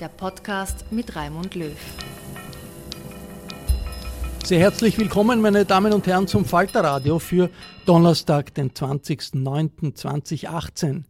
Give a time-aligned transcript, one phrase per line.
[0.00, 1.76] der Podcast mit Raimund Löw.
[4.44, 7.50] Sehr herzlich willkommen, meine Damen und Herren, zum Falterradio für
[7.84, 11.02] Donnerstag, den 20.09.2018.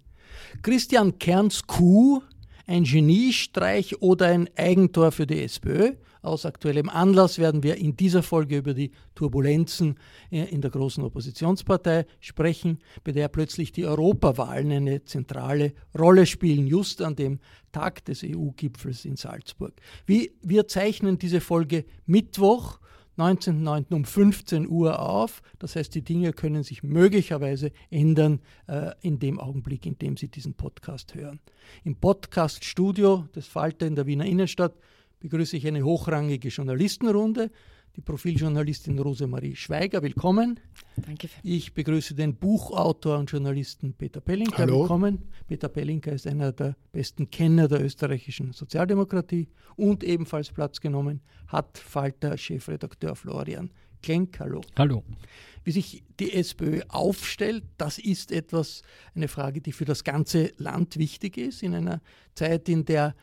[0.62, 2.22] Christian Kerns Kuh,
[2.66, 5.92] ein Geniestreich oder ein Eigentor für die SPÖ?
[6.22, 9.96] Aus aktuellem Anlass werden wir in dieser Folge über die Turbulenzen
[10.30, 16.66] äh, in der großen Oppositionspartei sprechen, bei der plötzlich die Europawahlen eine zentrale Rolle spielen,
[16.66, 17.40] just an dem
[17.72, 19.72] Tag des EU-Gipfels in Salzburg.
[20.06, 22.80] Wir zeichnen diese Folge Mittwoch,
[23.20, 23.94] 19.09.
[23.94, 25.42] um 15 Uhr auf.
[25.58, 30.28] Das heißt, die Dinge können sich möglicherweise ändern äh, in dem Augenblick, in dem Sie
[30.28, 31.40] diesen Podcast hören.
[31.84, 34.74] Im Podcaststudio des Falter in der Wiener Innenstadt
[35.20, 37.50] begrüße ich eine hochrangige Journalistenrunde.
[37.96, 40.60] Die Profiljournalistin Rosemarie Schweiger, willkommen.
[40.96, 41.28] Danke.
[41.42, 44.82] Ich begrüße den Buchautor und Journalisten Peter Pellinker, Hallo.
[44.82, 45.28] willkommen.
[45.48, 51.78] Peter Pellinker ist einer der besten Kenner der österreichischen Sozialdemokratie und ebenfalls Platz genommen hat
[51.78, 53.70] Falter Chefredakteur Florian
[54.02, 54.38] Klenk.
[54.38, 54.62] Hallo.
[54.78, 55.02] Hallo.
[55.64, 58.82] Wie sich die SPÖ aufstellt, das ist etwas,
[59.14, 62.00] eine Frage, die für das ganze Land wichtig ist, in einer
[62.34, 63.14] Zeit, in der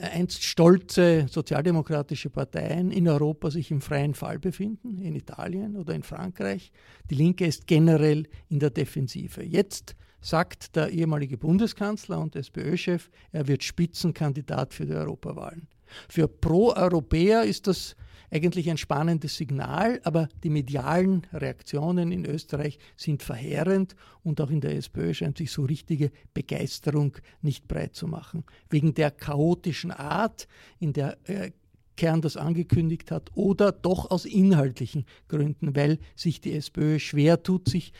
[0.00, 6.02] einst stolze sozialdemokratische Parteien in Europa sich im freien Fall befinden, in Italien oder in
[6.02, 6.72] Frankreich.
[7.10, 9.42] Die Linke ist generell in der Defensive.
[9.42, 15.68] Jetzt sagt der ehemalige Bundeskanzler und SPÖ-Chef, er wird Spitzenkandidat für die Europawahlen.
[16.08, 17.96] Für Pro-Europäer ist das
[18.30, 24.60] eigentlich ein spannendes Signal, aber die medialen Reaktionen in Österreich sind verheerend und auch in
[24.60, 28.44] der SPÖ scheint sich so richtige Begeisterung nicht breit zu machen.
[28.70, 30.48] Wegen der chaotischen Art,
[30.78, 31.52] in der äh,
[31.96, 37.68] Kern das angekündigt hat, oder doch aus inhaltlichen Gründen, weil sich die SPÖ schwer tut,
[37.68, 37.92] sich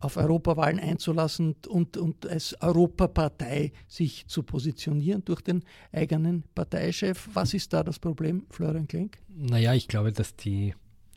[0.00, 7.28] auf Europawahlen einzulassen und, und als Europapartei sich zu positionieren durch den eigenen Parteichef.
[7.32, 9.18] Was ist da das Problem, Florian Klenk?
[9.28, 10.74] Naja, ich glaube, dass die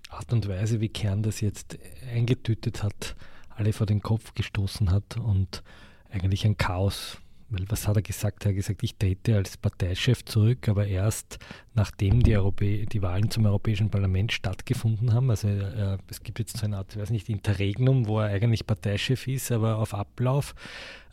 [0.09, 1.78] Art und Weise, wie Kern das jetzt
[2.12, 3.16] eingetütet hat,
[3.50, 5.63] alle vor den Kopf gestoßen hat und
[6.09, 8.46] eigentlich ein Chaos weil was hat er gesagt?
[8.46, 11.40] Er hat gesagt, ich trete als Parteichef zurück, aber erst
[11.73, 15.29] nachdem die, Europä die Wahlen zum Europäischen Parlament stattgefunden haben.
[15.29, 18.67] Also äh, es gibt jetzt so eine Art, ich weiß nicht, Interregnum, wo er eigentlich
[18.67, 20.53] Parteichef ist, aber auf Ablauf.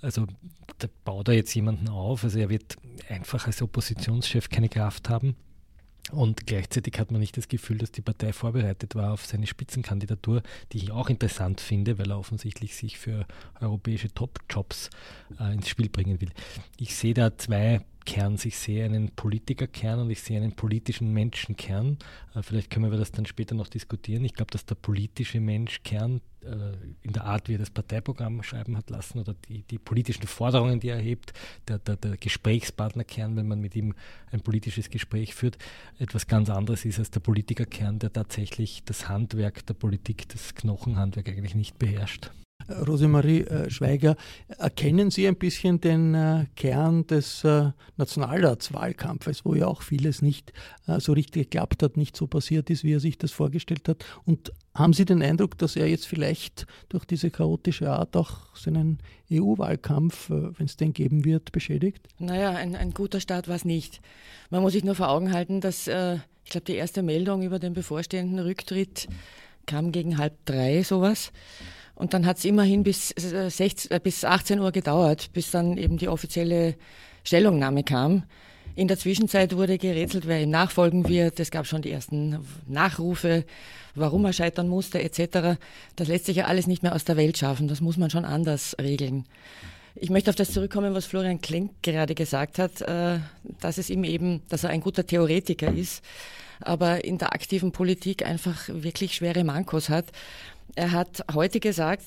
[0.02, 0.26] Also
[0.78, 2.24] da baut er jetzt jemanden auf.
[2.24, 2.76] Also er wird
[3.08, 5.36] einfach als Oppositionschef keine Kraft haben.
[6.12, 10.42] Und gleichzeitig hat man nicht das Gefühl, dass die Partei vorbereitet war auf seine Spitzenkandidatur,
[10.72, 13.26] die ich auch interessant finde, weil er offensichtlich sich für
[13.60, 14.90] europäische Top-Jobs
[15.40, 16.30] äh, ins Spiel bringen will.
[16.78, 18.46] Ich sehe da zwei Kerns.
[18.46, 21.98] Ich sehe einen Politikerkern und ich sehe einen politischen Menschenkern.
[22.34, 24.24] Äh, vielleicht können wir das dann später noch diskutieren.
[24.24, 26.72] Ich glaube, dass der politische Menschkern äh,
[27.02, 30.80] in der Art, wie er das Parteiprogramm schreiben hat lassen oder die, die politischen Forderungen,
[30.80, 31.34] die er erhebt,
[31.68, 33.94] der, der, der Gesprächspartnerkern, wenn man mit ihm
[34.30, 35.58] ein politisches Gespräch führt,
[35.98, 41.28] etwas ganz anderes ist als der Politikerkern, der tatsächlich das Handwerk der Politik, das Knochenhandwerk
[41.28, 42.30] eigentlich nicht beherrscht.
[42.68, 44.16] Rosemarie äh, Schweiger,
[44.58, 50.52] erkennen Sie ein bisschen den äh, Kern des äh, Nationalratswahlkampfes, wo ja auch vieles nicht
[50.98, 54.04] so richtig geklappt hat, nicht so passiert ist, wie er sich das vorgestellt hat?
[54.24, 58.98] Und haben Sie den Eindruck, dass er jetzt vielleicht durch diese chaotische Art auch seinen
[59.32, 62.06] EU-Wahlkampf, wenn es den geben wird, beschädigt?
[62.18, 64.00] Naja, ein, ein guter Start war es nicht.
[64.50, 67.72] Man muss sich nur vor Augen halten, dass ich glaube, die erste Meldung über den
[67.72, 69.08] bevorstehenden Rücktritt
[69.66, 71.32] kam gegen halb drei, sowas.
[71.96, 75.78] Und dann hat es immerhin bis, 16, äh, äh, bis 18 Uhr gedauert, bis dann
[75.78, 76.76] eben die offizielle
[77.24, 78.24] Stellungnahme kam.
[78.76, 81.40] In der Zwischenzeit wurde gerätselt, wer ihm nachfolgen wird.
[81.40, 82.38] Es gab schon die ersten
[82.68, 83.44] Nachrufe,
[83.94, 85.58] warum er scheitern musste, etc.
[85.96, 87.66] Das lässt sich ja alles nicht mehr aus der Welt schaffen.
[87.66, 89.24] Das muss man schon anders regeln.
[89.94, 93.18] Ich möchte auf das zurückkommen, was Florian Klenk gerade gesagt hat, äh,
[93.60, 96.04] dass es ihm eben, dass er ein guter Theoretiker ist,
[96.60, 100.04] aber in der aktiven Politik einfach wirklich schwere Mankos hat.
[100.76, 102.04] Er hat heute gesagt,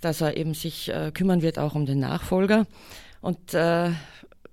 [0.00, 2.66] dass er eben sich äh, kümmern wird auch um den Nachfolger.
[3.20, 3.90] Und äh,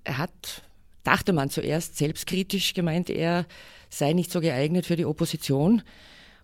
[0.04, 0.62] er hat,
[1.04, 3.46] dachte man zuerst, selbstkritisch gemeint, er
[3.88, 5.80] sei nicht so geeignet für die Opposition.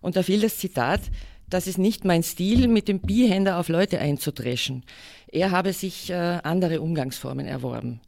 [0.01, 1.01] Und da fiel das Zitat,
[1.47, 4.83] das ist nicht mein Stil, mit dem Bihänder auf Leute einzudreschen.
[5.31, 8.01] Er habe sich äh, andere Umgangsformen erworben.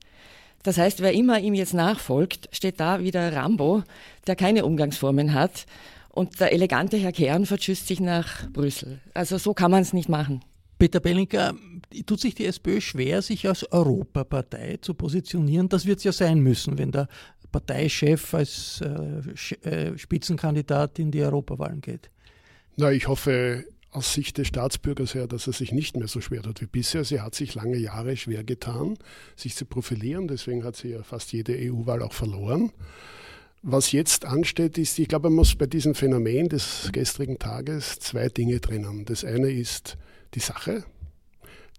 [0.64, 3.84] Das heißt, wer immer ihm jetzt nachfolgt, steht da wie der Rambo,
[4.26, 5.68] der keine Umgangsformen hat
[6.10, 9.00] und der elegante Herr Kern verschüsst sich nach Brüssel.
[9.14, 10.44] Also so kann man es nicht machen.
[10.78, 11.56] Peter Bellinger,
[12.06, 15.68] tut sich die SPÖ schwer, sich als Europapartei zu positionieren?
[15.68, 17.08] Das wird es ja sein müssen, wenn der
[17.52, 22.10] Parteichef als äh, äh, Spitzenkandidat in die Europawahlen geht.
[22.78, 26.44] Na, ich hoffe aus Sicht des Staatsbürgers her, dass er sich nicht mehr so schwer
[26.44, 27.04] tut wie bisher.
[27.04, 28.98] Sie hat sich lange Jahre schwer getan,
[29.36, 30.28] sich zu profilieren.
[30.28, 32.72] Deswegen hat sie ja fast jede EU-Wahl auch verloren.
[33.62, 38.30] Was jetzt ansteht, ist, ich glaube, man muss bei diesem Phänomen des gestrigen Tages zwei
[38.30, 39.04] Dinge trennen.
[39.04, 39.98] Das eine ist
[40.34, 40.86] die Sache.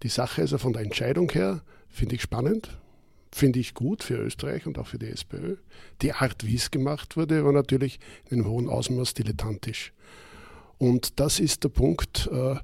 [0.03, 2.79] Die Sache, also von der Entscheidung her, finde ich spannend,
[3.31, 5.55] finde ich gut für Österreich und auch für die SPÖ.
[6.03, 7.99] Die Art, wie es gemacht wurde, war natürlich
[8.29, 9.91] in einem hohen Ausmaß dilettantisch.
[10.77, 12.55] Und das ist der Punkt, äh,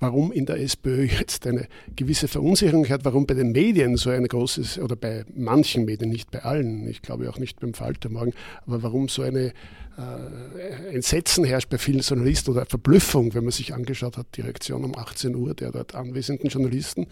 [0.00, 4.26] warum in der SPÖ jetzt eine gewisse Verunsicherung hat, warum bei den Medien so ein
[4.26, 8.32] großes, oder bei manchen Medien, nicht bei allen, ich glaube auch nicht beim Falter morgen,
[8.66, 9.52] aber warum so eine
[9.98, 14.84] äh, Entsetzen herrscht bei vielen Journalisten oder Verblüffung, wenn man sich angeschaut hat, die Reaktion
[14.84, 17.06] um 18 Uhr der dort anwesenden Journalisten,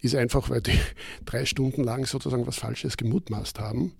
[0.00, 0.78] ist einfach, weil die
[1.24, 3.92] drei Stunden lang sozusagen was Falsches gemutmaßt haben.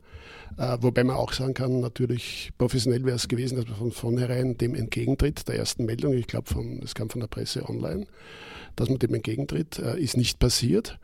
[0.59, 4.57] Äh, wobei man auch sagen kann, natürlich professionell wäre es gewesen, dass man von vornherein
[4.57, 6.49] dem entgegentritt, der ersten Meldung, ich glaube,
[6.81, 8.07] das kam von der Presse online,
[8.77, 10.99] dass man dem entgegentritt, äh, ist nicht passiert.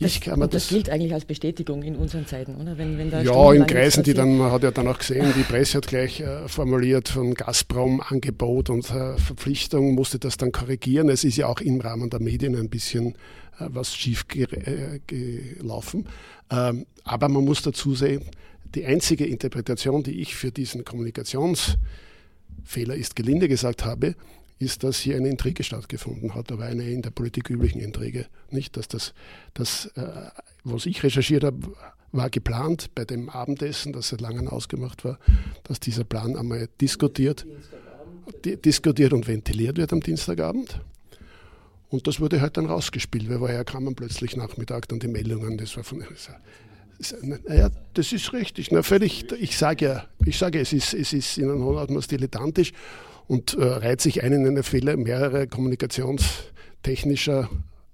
[0.00, 2.78] Das, das, das, gilt eigentlich als Bestätigung in unseren Zeiten, oder?
[2.78, 5.78] Wenn, wenn ja, in Kreisen, die dann, man hat ja dann auch gesehen, die Presse
[5.78, 11.10] hat gleich äh, formuliert von Gazprom Angebot und äh, Verpflichtung, musste das dann korrigieren.
[11.10, 13.14] Es ist ja auch im Rahmen der Medien ein bisschen
[13.68, 16.06] was schief äh, gelaufen.
[16.50, 18.24] Ähm, aber man muss dazu sehen,
[18.74, 24.14] die einzige Interpretation, die ich für diesen Kommunikationsfehler ist gelinde gesagt habe,
[24.58, 28.26] ist, dass hier eine Intrige stattgefunden hat, aber eine in der Politik üblichen Intrige.
[28.50, 29.14] Nicht, dass das,
[29.54, 30.30] das äh,
[30.64, 31.72] was ich recherchiert habe,
[32.12, 35.18] war geplant bei dem Abendessen, das seit langem ausgemacht war,
[35.64, 37.46] dass dieser Plan einmal diskutiert,
[38.44, 40.80] diskutiert und ventiliert wird am Dienstagabend.
[41.90, 45.76] Und das wurde halt dann rausgespielt, weil woher kamen plötzlich Nachmittag dann die Meldungen, das
[45.76, 46.02] war von
[47.22, 48.70] naja, das ist richtig.
[48.70, 52.06] Na, völlig, ich sage ja, ich sage, es ist, es ist in einem hohen Ausmaß
[52.08, 52.72] dilettantisch
[53.26, 57.48] und äh, reiht sich ein in eine Fehler mehrerer kommunikationstechnischer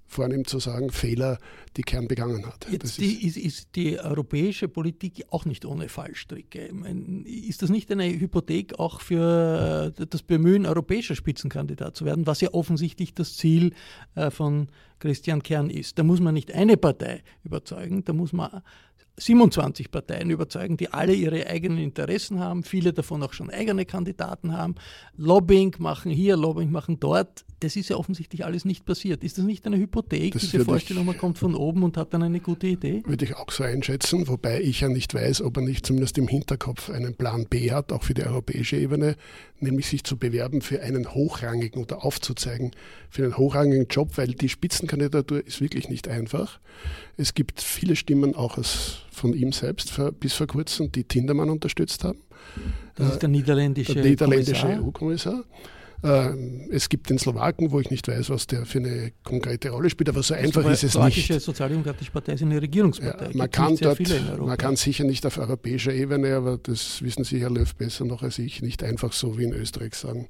[0.07, 1.37] vornehm zu sagen, Fehler,
[1.75, 2.65] die Kern begangen hat.
[2.71, 6.69] Jetzt die, ist, ist, die europäische Politik auch nicht ohne Fallstricke.
[6.73, 12.25] Meine, ist das nicht eine Hypothek auch für äh, das Bemühen, europäischer Spitzenkandidat zu werden,
[12.25, 13.73] was ja offensichtlich das Ziel
[14.15, 15.99] äh, von Christian Kern ist?
[15.99, 18.61] Da muss man nicht eine Partei überzeugen, da muss man
[19.19, 24.55] 27 Parteien überzeugen, die alle ihre eigenen Interessen haben, viele davon auch schon eigene Kandidaten
[24.55, 24.75] haben,
[25.17, 27.43] Lobbying machen hier, Lobbying machen dort.
[27.59, 29.23] Das ist ja offensichtlich alles nicht passiert.
[29.23, 32.21] Ist das nicht eine Hypothek, das diese Vorstellung, man kommt von oben und hat dann
[32.21, 33.01] eine gute Idee?
[33.07, 36.27] Würde ich auch so einschätzen, wobei ich ja nicht weiß, ob er nicht zumindest im
[36.27, 39.15] Hinterkopf einen Plan B hat, auch für die europäische Ebene,
[39.59, 42.71] nämlich sich zu bewerben für einen hochrangigen oder aufzuzeigen
[43.09, 46.59] für einen hochrangigen Job, weil die Spitzenkandidatur ist wirklich nicht einfach.
[47.17, 51.49] Es gibt viele Stimmen auch aus, von ihm selbst für, bis vor kurzem, die Tindermann
[51.49, 52.21] unterstützt haben.
[52.95, 55.33] Das ist der niederländische, der niederländische EU-Kommissar.
[55.33, 59.89] Ähm, es gibt den Slowaken, wo ich nicht weiß, was der für eine konkrete Rolle
[59.89, 61.29] spielt, aber so einfach ist es nicht.
[61.29, 63.25] Die Sozialdemokratische Partei ist eine Regierungspartei.
[63.25, 63.99] Ja, man, kann dort,
[64.39, 68.21] man kann sicher nicht auf europäischer Ebene, aber das wissen Sie, Herr Löw, besser noch
[68.21, 70.27] als ich, nicht einfach so wie in Österreich sagen,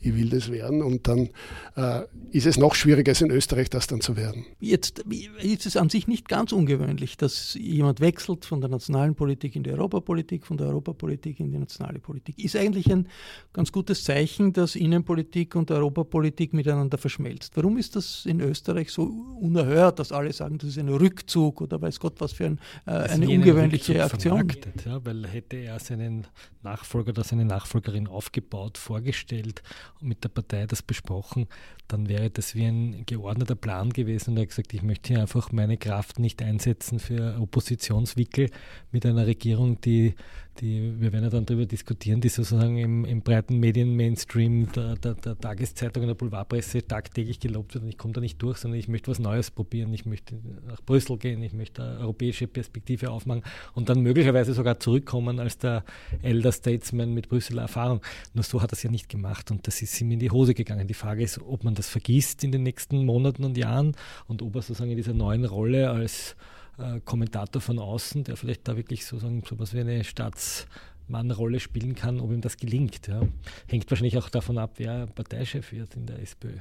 [0.00, 0.82] ich will das werden.
[0.82, 1.30] Und dann
[1.76, 4.44] äh, ist es noch schwieriger als in Österreich, das dann zu werden.
[4.60, 5.04] Jetzt
[5.42, 9.62] ist es an sich nicht ganz ungewöhnlich, dass jemand wechselt von der nationalen Politik in
[9.62, 12.38] die Europapolitik, von der Europapolitik in die nationale Politik.
[12.38, 13.08] Ist eigentlich ein
[13.52, 17.52] ganz gutes Zeichen, dass Ihnen Innenpolitik und Europapolitik miteinander verschmelzt.
[17.56, 19.04] Warum ist das in Österreich so
[19.38, 22.90] unerhört, dass alle sagen, das ist ein Rückzug oder weiß Gott was für ein, äh,
[22.90, 24.50] eine ungewöhnliche Aktion?
[24.84, 26.26] Ja, weil hätte er seinen
[26.62, 29.62] Nachfolger oder seine Nachfolgerin aufgebaut, vorgestellt
[30.00, 31.46] und mit der Partei das besprochen,
[31.86, 35.20] dann wäre das wie ein geordneter Plan gewesen und er hat gesagt, ich möchte hier
[35.20, 38.50] einfach meine Kraft nicht einsetzen für Oppositionswickel
[38.90, 40.14] mit einer Regierung, die,
[40.60, 45.14] die wir werden ja dann darüber diskutieren, die sozusagen im, im breiten Medien-Mainstream der, der,
[45.14, 48.80] der Tageszeitung und der Boulevardpresse tagtäglich gelobt wird und ich komme da nicht durch, sondern
[48.80, 53.10] ich möchte was Neues probieren, ich möchte nach Brüssel gehen, ich möchte eine europäische Perspektive
[53.10, 53.42] aufmachen
[53.74, 55.84] und dann möglicherweise sogar zurückkommen als der
[56.22, 58.00] Elder Statesman mit Brüsseler Erfahrung.
[58.32, 60.54] Nur so hat er es ja nicht gemacht und das ist ihm in die Hose
[60.54, 60.88] gegangen.
[60.88, 63.96] Die Frage ist, ob man man das vergisst in den nächsten Monaten und Jahren
[64.28, 66.36] und ob er sozusagen in dieser neuen Rolle als
[66.78, 72.20] äh, Kommentator von außen, der vielleicht da wirklich sozusagen sowas wie eine Staatsmannrolle spielen kann,
[72.20, 73.08] ob ihm das gelingt.
[73.08, 73.22] Ja.
[73.66, 76.54] Hängt wahrscheinlich auch davon ab, wer Parteichef wird in der SPÖ.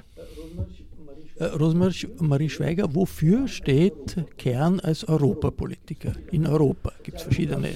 [1.36, 6.92] Äh, Rosemarie Schweiger, wofür steht Kern als Europapolitiker in Europa?
[7.04, 7.72] Gibt es verschiedene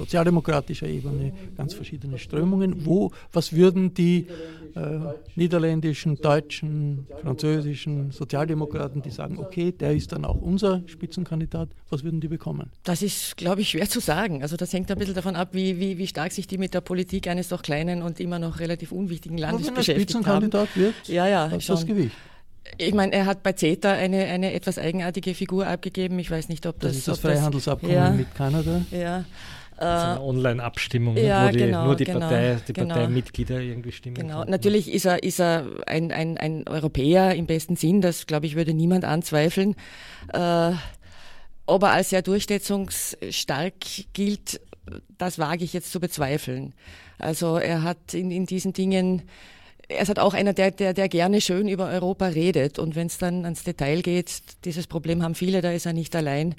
[0.00, 2.86] sozialdemokratischer Ebene, ganz verschiedene Strömungen.
[2.86, 4.26] Wo, was würden die
[4.74, 4.98] äh,
[5.36, 12.20] niederländischen, deutschen, französischen Sozialdemokraten, die sagen, okay, der ist dann auch unser Spitzenkandidat, was würden
[12.20, 12.70] die bekommen?
[12.84, 14.42] Das ist, glaube ich, schwer zu sagen.
[14.42, 16.80] Also das hängt ein bisschen davon ab, wie, wie, wie stark sich die mit der
[16.80, 20.80] Politik eines doch kleinen und immer noch relativ unwichtigen Landes wenn beschäftigt Spitzenkandidat haben.
[20.80, 22.16] wird, ja, ja, was das Gewicht?
[22.78, 26.18] Ich meine, er hat bei CETA eine, eine etwas eigenartige Figur abgegeben.
[26.18, 26.92] Ich weiß nicht, ob das.
[26.92, 28.82] Das ist das Freihandelsabkommen ja, mit Kanada.
[28.90, 29.24] Ja.
[29.86, 32.94] Eine Online-Abstimmung, ja, wo die, genau, nur die, genau, Partei, die genau.
[32.94, 34.16] Parteimitglieder irgendwie stimmen.
[34.16, 34.50] Genau, können.
[34.50, 38.56] natürlich ist er, ist er ein, ein, ein Europäer im besten Sinn, das glaube ich
[38.56, 39.74] würde niemand anzweifeln.
[40.32, 40.72] Äh,
[41.66, 43.74] ob er als sehr durchsetzungsstark
[44.12, 44.60] gilt,
[45.18, 46.74] das wage ich jetzt zu bezweifeln.
[47.18, 49.22] Also er hat in, in diesen Dingen
[49.90, 52.78] er ist halt auch einer, der, der, der gerne schön über Europa redet.
[52.78, 56.14] Und wenn es dann ans Detail geht, dieses Problem haben viele, da ist er nicht
[56.14, 56.54] allein,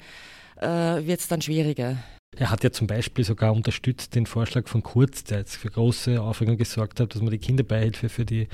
[0.60, 1.96] äh, wird es dann schwieriger.
[2.36, 6.20] Er hat ja zum Beispiel sogar unterstützt den Vorschlag von Kurz, der jetzt für große
[6.20, 8.48] Aufregung gesorgt hat, dass man die Kinderbeihilfe für die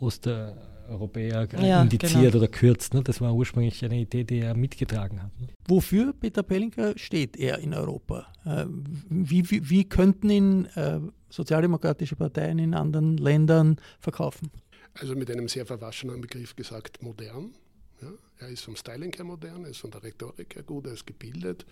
[0.00, 2.36] Osteuropäer Ja, indiziert genau.
[2.36, 2.92] oder kürzt.
[2.92, 3.02] Ne?
[3.02, 5.40] Das war ursprünglich eine Idee, die er mitgetragen hat.
[5.40, 5.48] Ne?
[5.66, 8.26] Wofür, Peter Pellinger, steht er in Europa?
[8.44, 8.66] Äh,
[9.08, 14.50] Wie, wie, wie könnten ihn äh, sozialdemokratische Parteien in anderen Ländern verkaufen?
[15.00, 17.54] Also mit einem sehr verwaschenen Begriff gesagt, modern.
[18.42, 21.06] Er ist vom Styling her modern, er ist von der Rhetorik her gut, er ist
[21.06, 21.64] gebildet.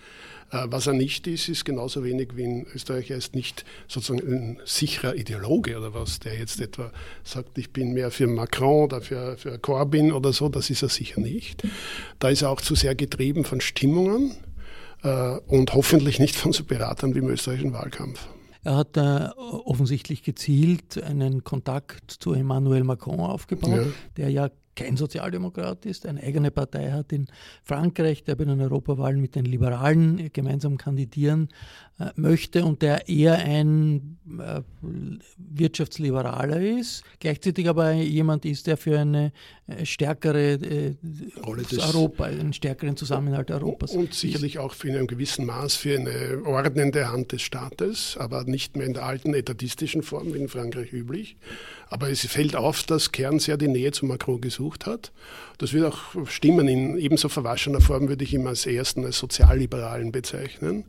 [0.52, 3.10] Äh, was er nicht ist, ist genauso wenig wie in Österreich.
[3.10, 6.92] Er ist nicht sozusagen ein sicherer Ideologe oder was, der jetzt etwa
[7.24, 10.48] sagt, ich bin mehr für Macron oder für, für Corbyn oder so.
[10.48, 11.64] Das ist er sicher nicht.
[12.20, 14.36] Da ist er auch zu sehr getrieben von Stimmungen
[15.02, 18.28] äh, und hoffentlich nicht von so Beratern wie im österreichischen Wahlkampf.
[18.62, 23.84] Er hat äh, offensichtlich gezielt einen Kontakt zu Emmanuel Macron aufgebaut, Ja.
[24.18, 27.26] der ja kein Sozialdemokrat ist, eine eigene Partei hat in
[27.62, 31.48] Frankreich, der bei den Europawahlen mit den Liberalen gemeinsam kandidieren
[32.16, 34.60] möchte und der eher ein äh,
[35.36, 39.32] Wirtschaftsliberaler ist, gleichzeitig aber jemand ist, der für eine
[39.66, 40.94] äh, stärkere äh,
[41.44, 45.74] Rolle des- Europa, einen stärkeren Zusammenhalt Europas Und sicherlich auch für in einem gewissen Maß
[45.76, 50.38] für eine ordnende Hand des Staates, aber nicht mehr in der alten etatistischen Form wie
[50.38, 51.36] in Frankreich üblich.
[51.88, 55.12] Aber es fällt auf, dass Kern sehr die Nähe zu Macron gesucht hat.
[55.58, 56.68] Das wird auch stimmen.
[56.68, 60.84] In ebenso verwaschener Form würde ich ihn als ersten als Sozialliberalen bezeichnen.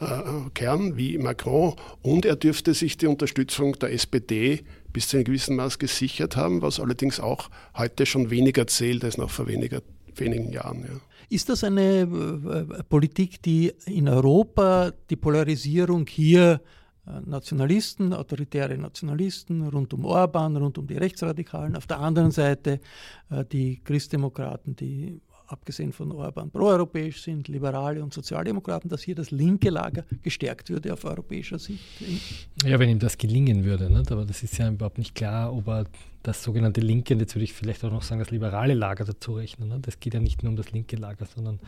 [0.00, 1.74] Äh, Kern wie Macron.
[2.02, 6.62] Und er dürfte sich die Unterstützung der SPD bis zu einem gewissen Maß gesichert haben,
[6.62, 9.82] was allerdings auch heute schon weniger zählt als noch vor weniger,
[10.16, 10.82] wenigen Jahren.
[10.82, 11.00] Ja.
[11.30, 16.60] Ist das eine äh, Politik, die in Europa die Polarisierung hier
[17.06, 22.80] äh, Nationalisten, autoritäre Nationalisten rund um Orban, rund um die Rechtsradikalen, auf der anderen Seite
[23.30, 25.20] äh, die Christdemokraten, die
[25.54, 30.92] abgesehen von Orban, proeuropäisch sind, Liberale und Sozialdemokraten, dass hier das linke Lager gestärkt würde
[30.92, 31.80] auf europäischer Sicht?
[32.64, 33.88] Ja, wenn ihm das gelingen würde.
[33.88, 34.10] Nicht?
[34.10, 35.84] Aber das ist ja überhaupt nicht klar, ob er
[36.24, 39.34] das sogenannte linke, und jetzt würde ich vielleicht auch noch sagen, das liberale Lager dazu
[39.34, 39.68] rechnen.
[39.68, 39.78] Ne?
[39.80, 41.60] Das geht ja nicht nur um das linke Lager, sondern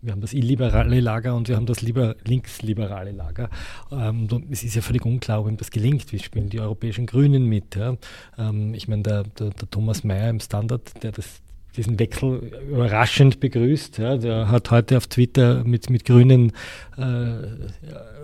[0.00, 3.50] wir haben das illiberale Lager und wir haben das lieber linksliberale Lager.
[3.90, 6.12] Ähm, es ist ja völlig unklar, ob ihm das gelingt.
[6.12, 7.74] Wie spielen die europäischen Grünen mit?
[7.74, 7.96] Ja?
[8.38, 11.40] Ähm, ich meine, der, der, der Thomas Mayer im Standard, der das
[11.76, 13.98] diesen Wechsel überraschend begrüßt.
[13.98, 14.16] Ja.
[14.16, 16.52] Der hat heute auf Twitter mit, mit grünen
[16.96, 17.02] äh,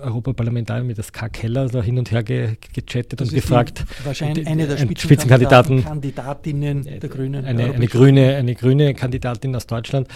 [0.02, 1.28] Europaparlamentariern, mit das K.
[1.28, 3.84] Keller, da hin und her ge, gechattet das und gefragt.
[4.04, 7.44] Wahrscheinlich eine der Spitzenkandidaten, Kandidatinnen der Grünen.
[7.44, 10.08] Eine, eine, grüne, eine grüne Kandidatin aus Deutschland,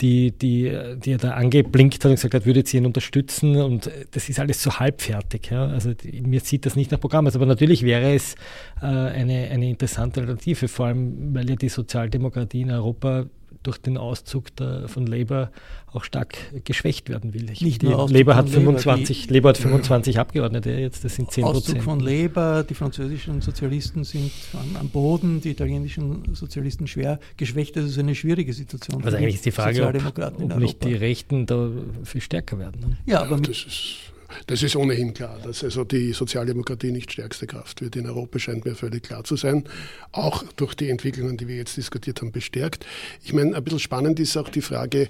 [0.00, 3.56] die, die, die er da angeblinkt hat und gesagt hat, würde sie ihn unterstützen.
[3.56, 5.50] Und das ist alles so halbfertig.
[5.50, 5.66] Ja.
[5.66, 7.36] Also die, mir sieht das nicht nach Programm aus.
[7.36, 8.34] Aber natürlich wäre es
[8.80, 13.26] äh, eine, eine interessante Alternative, vor allem weil ja die Sozialdemokratie in Europa
[13.64, 15.50] durch den Auszug der, von Labour
[15.92, 17.50] auch stark geschwächt werden will.
[17.50, 21.82] Ich Nicht nur Labour hat 25, Labour, hat 25 Abgeordnete jetzt, das sind 10 Auszug
[21.82, 27.76] von Labour, die französischen Sozialisten sind am, am, Boden, die italienischen Sozialisten schwer geschwächt.
[27.76, 29.02] Das ist eine schwierige Situation.
[29.04, 31.70] Also eigentlich ist die Frage, ob, ob nicht die Rechten da
[32.04, 32.80] viel stärker werden.
[32.80, 32.96] Ne?
[33.06, 34.13] Ja, aber das ist
[34.46, 38.64] das ist ohnehin klar, dass also die Sozialdemokratie nicht stärkste Kraft wird in Europa, scheint
[38.64, 39.64] mir völlig klar zu sein.
[40.12, 42.86] Auch durch die Entwicklungen, die wir jetzt diskutiert haben, bestärkt.
[43.22, 45.08] Ich meine, ein bisschen spannend ist auch die Frage,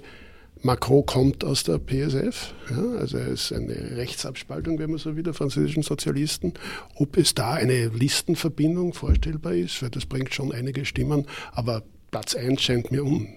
[0.61, 5.21] Macron kommt aus der PSF, ja, also er ist eine Rechtsabspaltung, wenn man so will,
[5.21, 6.53] der französischen Sozialisten.
[6.95, 12.35] Ob es da eine Listenverbindung vorstellbar ist, weil das bringt schon einige Stimmen, aber Platz
[12.35, 13.27] 1 scheint mir un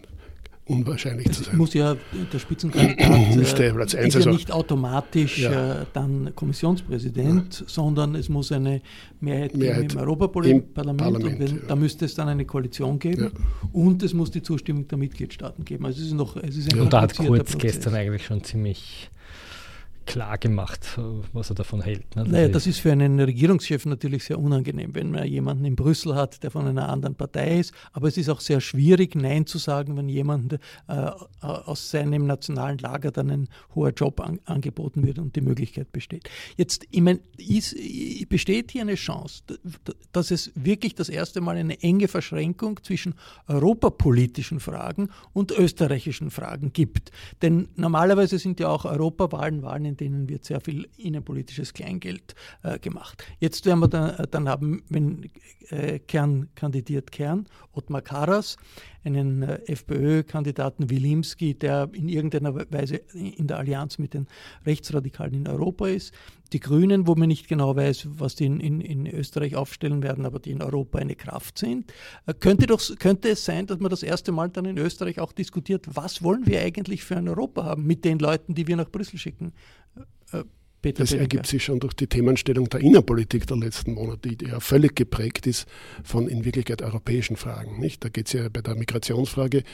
[0.68, 1.56] unwahrscheinlich es zu sein.
[1.56, 1.96] muss ja
[2.32, 5.82] der Spitzenkandidat Müsste äh, Platz 1 ist ja nicht automatisch ja.
[5.82, 7.66] äh, dann Kommissionspräsident, ja.
[7.66, 8.82] sondern es muss eine
[9.20, 10.74] Mehrheit, Mehrheit geben im Europaparlament.
[10.74, 11.62] Parlament, und wenn, ja.
[11.66, 13.32] Da müsste es dann eine Koalition geben
[13.72, 15.86] und es muss die Zustimmung der Mitgliedstaaten geben.
[15.86, 17.58] Also es ist noch es ist ein Und da hat Kurz Prozess.
[17.58, 19.10] gestern eigentlich schon ziemlich
[20.08, 20.98] klar gemacht,
[21.34, 22.16] was er davon hält.
[22.16, 22.24] Ne?
[22.24, 26.42] Naja, das ist für einen Regierungschef natürlich sehr unangenehm, wenn man jemanden in Brüssel hat,
[26.42, 27.74] der von einer anderen Partei ist.
[27.92, 30.58] Aber es ist auch sehr schwierig, Nein zu sagen, wenn jemand äh,
[31.42, 36.30] aus seinem nationalen Lager dann ein hoher Job an, angeboten wird und die Möglichkeit besteht.
[36.56, 37.76] Jetzt, ich meine, ist,
[38.30, 39.42] besteht hier eine Chance,
[40.12, 43.14] dass es wirklich das erste Mal eine enge Verschränkung zwischen
[43.46, 47.12] europapolitischen Fragen und österreichischen Fragen gibt.
[47.42, 52.78] Denn normalerweise sind ja auch Europawahlen Wahlen, in denen wird sehr viel innenpolitisches Kleingeld äh,
[52.78, 53.24] gemacht.
[53.38, 55.30] Jetzt werden wir dann, dann haben, wenn
[55.70, 58.56] äh, Kern kandidiert Kern, Ottmar Karas,
[59.16, 64.26] einen äh, FPÖ-Kandidaten Wilimski, der in irgendeiner Weise in der Allianz mit den
[64.66, 66.14] Rechtsradikalen in Europa ist.
[66.52, 70.24] Die Grünen, wo man nicht genau weiß, was die in, in, in Österreich aufstellen werden,
[70.24, 71.92] aber die in Europa eine Kraft sind.
[72.26, 75.32] Äh, könnte, doch, könnte es sein, dass man das erste Mal dann in Österreich auch
[75.32, 78.90] diskutiert, was wollen wir eigentlich für ein Europa haben mit den Leuten, die wir nach
[78.90, 79.52] Brüssel schicken?
[80.80, 81.22] Peter das Benecke.
[81.24, 85.46] ergibt sich schon durch die Themenstellung der Innenpolitik der letzten Monate, die ja völlig geprägt
[85.46, 85.66] ist
[86.04, 87.80] von in Wirklichkeit europäischen Fragen.
[87.80, 88.04] Nicht?
[88.04, 89.64] Da geht es ja bei der Migrationsfrage,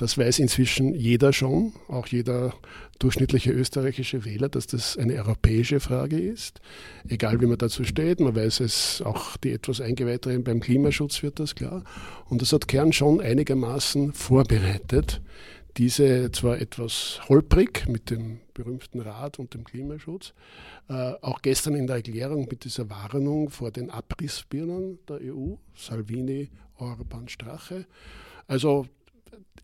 [0.00, 2.54] das weiß inzwischen jeder schon, auch jeder
[2.98, 6.60] durchschnittliche österreichische Wähler, dass das eine europäische Frage ist.
[7.08, 11.38] Egal wie man dazu steht, man weiß es, auch die etwas Eingeweihten beim Klimaschutz wird
[11.38, 11.84] das klar.
[12.30, 15.20] Und das hat Kern schon einigermaßen vorbereitet
[15.76, 20.34] diese zwar etwas holprig mit dem berühmten Rat und dem Klimaschutz,
[20.88, 26.50] äh, auch gestern in der Erklärung mit dieser Warnung vor den Abrissbirnen der EU, Salvini,
[26.78, 27.86] Orban, Strache.
[28.46, 28.86] Also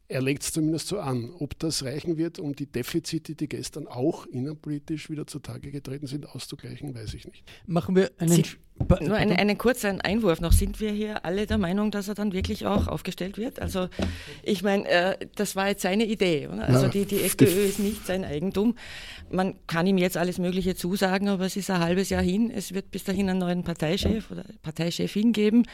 [0.08, 1.30] er legt es zumindest so an.
[1.38, 6.28] Ob das reichen wird, um die Defizite, die gestern auch innenpolitisch wieder zutage getreten sind,
[6.28, 7.44] auszugleichen, weiß ich nicht.
[7.66, 8.32] Machen wir einen.
[8.32, 8.44] Sie,
[9.00, 10.52] nur einen, einen kurzen Einwurf noch.
[10.52, 13.60] Sind wir hier alle der Meinung, dass er dann wirklich auch aufgestellt wird?
[13.60, 13.88] Also,
[14.42, 16.46] ich meine, äh, das war jetzt seine Idee.
[16.46, 16.68] Oder?
[16.68, 18.76] Also, die, die FPÖ ist nicht sein Eigentum.
[19.30, 22.50] Man kann ihm jetzt alles Mögliche zusagen, aber es ist ein halbes Jahr hin.
[22.50, 25.64] Es wird bis dahin einen neuen Parteichef oder Parteichefin geben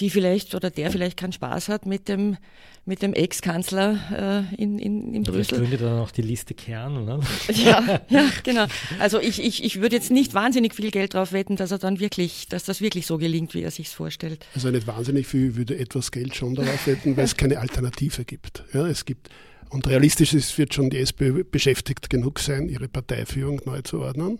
[0.00, 2.36] die vielleicht oder der vielleicht keinen Spaß hat mit dem,
[2.84, 5.58] mit dem Ex-Kanzler äh, in, in, in Brüssel.
[5.58, 7.20] gründet dann auch die Liste Kern, oder?
[7.54, 8.66] Ja, ja genau.
[8.98, 12.00] Also ich, ich, ich würde jetzt nicht wahnsinnig viel Geld darauf wetten, dass er dann
[12.00, 14.46] wirklich, dass das wirklich so gelingt, wie er sich vorstellt.
[14.54, 18.64] Also nicht wahnsinnig viel, würde etwas Geld schon darauf wetten, weil es keine Alternative gibt.
[18.72, 19.30] Ja, es gibt
[19.72, 24.38] und realistisch ist, wird schon die SPÖ beschäftigt genug sein, ihre Parteiführung neu zu ordnen.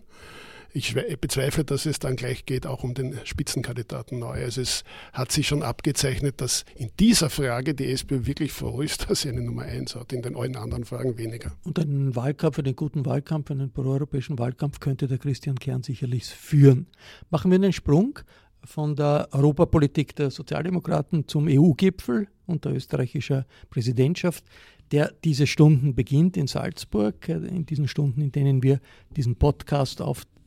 [0.74, 4.42] Ich bezweifle, dass es dann gleich geht, auch um den Spitzenkandidaten neu.
[4.42, 9.06] Also es hat sich schon abgezeichnet, dass in dieser Frage die SPÖ wirklich froh ist,
[9.10, 11.52] dass sie eine Nummer eins hat, in den allen anderen Fragen weniger.
[11.64, 16.86] Und einen Wahlkampf, einen guten Wahlkampf, einen proeuropäischen Wahlkampf könnte der Christian Kern sicherlich führen.
[17.30, 18.18] Machen wir einen Sprung
[18.64, 24.44] von der Europapolitik der Sozialdemokraten zum EU-Gipfel unter österreichischer Präsidentschaft
[24.92, 27.28] der diese Stunden beginnt in Salzburg.
[27.28, 28.78] Äh, in diesen Stunden, in denen wir
[29.16, 30.00] diesen Podcast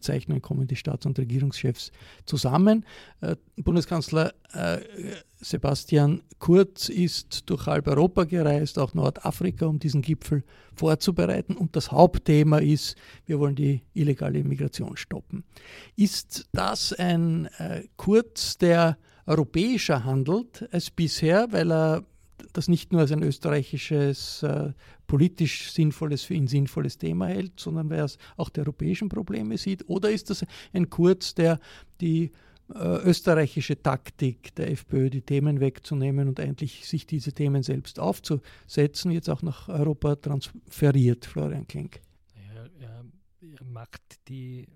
[0.05, 1.91] aufzeichnen, kommen die Staats- und Regierungschefs
[2.25, 2.85] zusammen.
[3.21, 4.79] Äh, Bundeskanzler äh,
[5.39, 10.43] Sebastian Kurz ist durch halb Europa gereist, auch Nordafrika, um diesen Gipfel
[10.75, 11.55] vorzubereiten.
[11.55, 15.43] Und das Hauptthema ist, wir wollen die illegale Immigration stoppen.
[15.95, 17.49] Ist das ein
[17.95, 22.03] Kurz, der europäischer handelt als bisher, weil er
[22.57, 24.73] das nicht nur als ein österreichisches, äh,
[25.07, 29.87] politisch sinnvolles, für ihn sinnvolles Thema hält, sondern weil er auch die europäischen Probleme sieht?
[29.87, 31.59] Oder ist das ein Kurz, der
[32.01, 32.31] die
[32.73, 39.11] äh, österreichische Taktik der FPÖ, die Themen wegzunehmen und eigentlich sich diese Themen selbst aufzusetzen,
[39.11, 41.99] jetzt auch nach Europa transferiert, Florian Klenk?
[42.35, 44.67] Ja, er macht die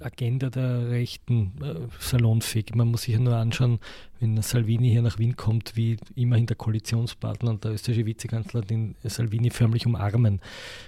[0.00, 2.74] Agenda der Rechten äh, salonfähig.
[2.74, 3.78] Man muss sich ja nur anschauen,
[4.20, 8.94] wenn Salvini hier nach Wien kommt, wie immerhin der Koalitionspartner und der österreichische Vizekanzler den
[9.04, 10.40] Salvini förmlich umarmen.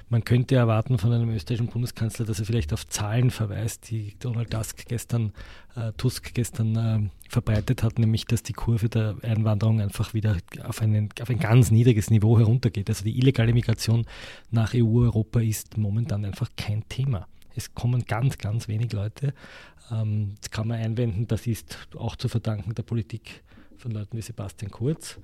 [0.09, 4.51] Man könnte erwarten von einem österreichischen Bundeskanzler, dass er vielleicht auf Zahlen verweist, die Donald
[4.51, 5.33] Tusk gestern,
[5.77, 10.81] äh, Tusk gestern äh, verbreitet hat, nämlich dass die Kurve der Einwanderung einfach wieder auf,
[10.81, 12.89] einen, auf ein ganz niedriges Niveau heruntergeht.
[12.89, 14.07] Also die illegale Migration
[14.51, 17.27] nach EU-Europa ist momentan einfach kein Thema.
[17.59, 19.35] Es kommen ganz, ganz wenig Leute.
[19.91, 23.43] Ähm, jetzt kann man einwenden, das ist auch zu verdanken der Politik
[23.77, 25.19] von Leuten wie Sebastian Kurz.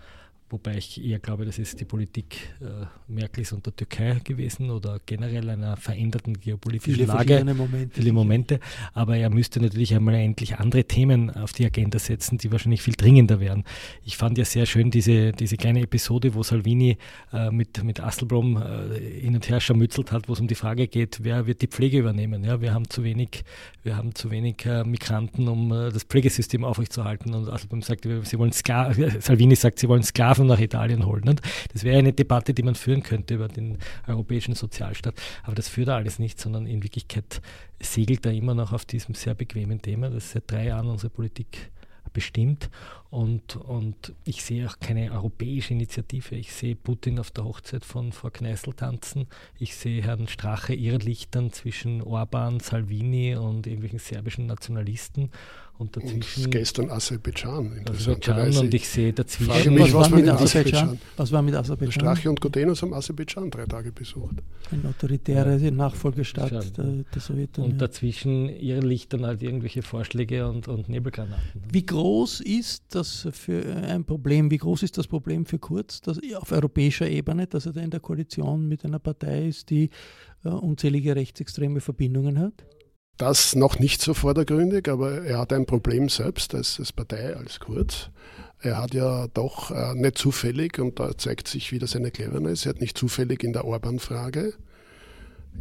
[0.51, 5.01] Wobei ich eher glaube, das ist die Politik äh, Merkels und der Türkei gewesen oder
[5.05, 7.45] generell einer veränderten geopolitischen viele Lage.
[7.55, 7.95] Momente.
[7.95, 8.61] Viele Momente.
[8.93, 12.95] Aber er müsste natürlich einmal endlich andere Themen auf die Agenda setzen, die wahrscheinlich viel
[12.95, 13.65] dringender wären.
[14.05, 16.99] Ich fand ja sehr schön diese, diese kleine Episode, wo Salvini
[17.33, 20.89] äh, mit, mit Asselblom äh, hin und her scharmützelt hat, wo es um die Frage
[20.89, 22.45] geht, wer wird die Pflege übernehmen.
[22.45, 23.45] Ja, wir haben zu wenig,
[23.83, 27.33] wir haben zu wenig äh, Migranten, um äh, das Pflegesystem aufrechtzuerhalten.
[27.33, 31.29] Und Asselblom sagt, sie wollen Skla Salvini sagt, sie wollen Sklaven Sklaven nach Italien holen.
[31.29, 31.41] Und
[31.73, 35.15] das wäre eine Debatte, die man führen könnte über den europäischen Sozialstaat.
[35.43, 37.41] Aber das führt alles nicht, sondern in Wirklichkeit
[37.81, 41.71] segelt er immer noch auf diesem sehr bequemen Thema, das seit drei Jahren unsere Politik
[42.13, 42.71] bestimmt.
[43.15, 46.35] Und, und ich sehe auch keine europäische Initiative.
[46.35, 49.29] Ich sehe Putin auf der Hochzeit von Frau Kneißl tanzen.
[49.57, 55.31] Ich sehe Herrn Strache irrlichtern zwischen Orban, Salvini und irgendwelchen serbischen Nationalisten.
[55.77, 56.45] Und dazwischen.
[56.45, 57.85] Und gestern Aserbaidschan.
[57.89, 59.75] Aserbaidschan und ich sehe dazwischen.
[59.75, 60.99] Mich, was, was, war mit Aserbaidschan?
[61.17, 62.01] was war mit Aserbaidschan?
[62.01, 64.37] Strache und Gutenos haben Aserbaidschan drei Tage besucht.
[64.71, 65.71] Ein autoritäre ja.
[65.73, 67.73] Nachfolgestaat der, der Sowjetunion.
[67.73, 71.63] Und dazwischen irrlichtern halt irgendwelche Vorschläge und, und Nebelgranaten.
[71.73, 74.51] Wie groß ist das für ein Problem?
[74.51, 77.91] Wie groß ist das Problem für Kurz dass auf europäischer Ebene, dass er da in
[77.91, 79.91] der Koalition mit einer Partei ist, die
[80.45, 82.65] uh, unzählige rechtsextreme Verbindungen hat?
[83.17, 87.61] Das noch nicht so vordergründig, aber er hat ein Problem selbst als, als Partei, als
[87.61, 88.11] Kurz.
[88.61, 92.71] Er hat ja doch äh, nicht zufällig, und da zeigt sich wieder seine Cleverness, er
[92.71, 94.55] hat nicht zufällig in der Orban-Frage,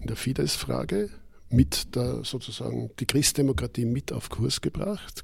[0.02, 1.10] in der Fidesz-Frage,
[1.50, 5.24] mit der sozusagen die Christdemokratie mit auf Kurs gebracht.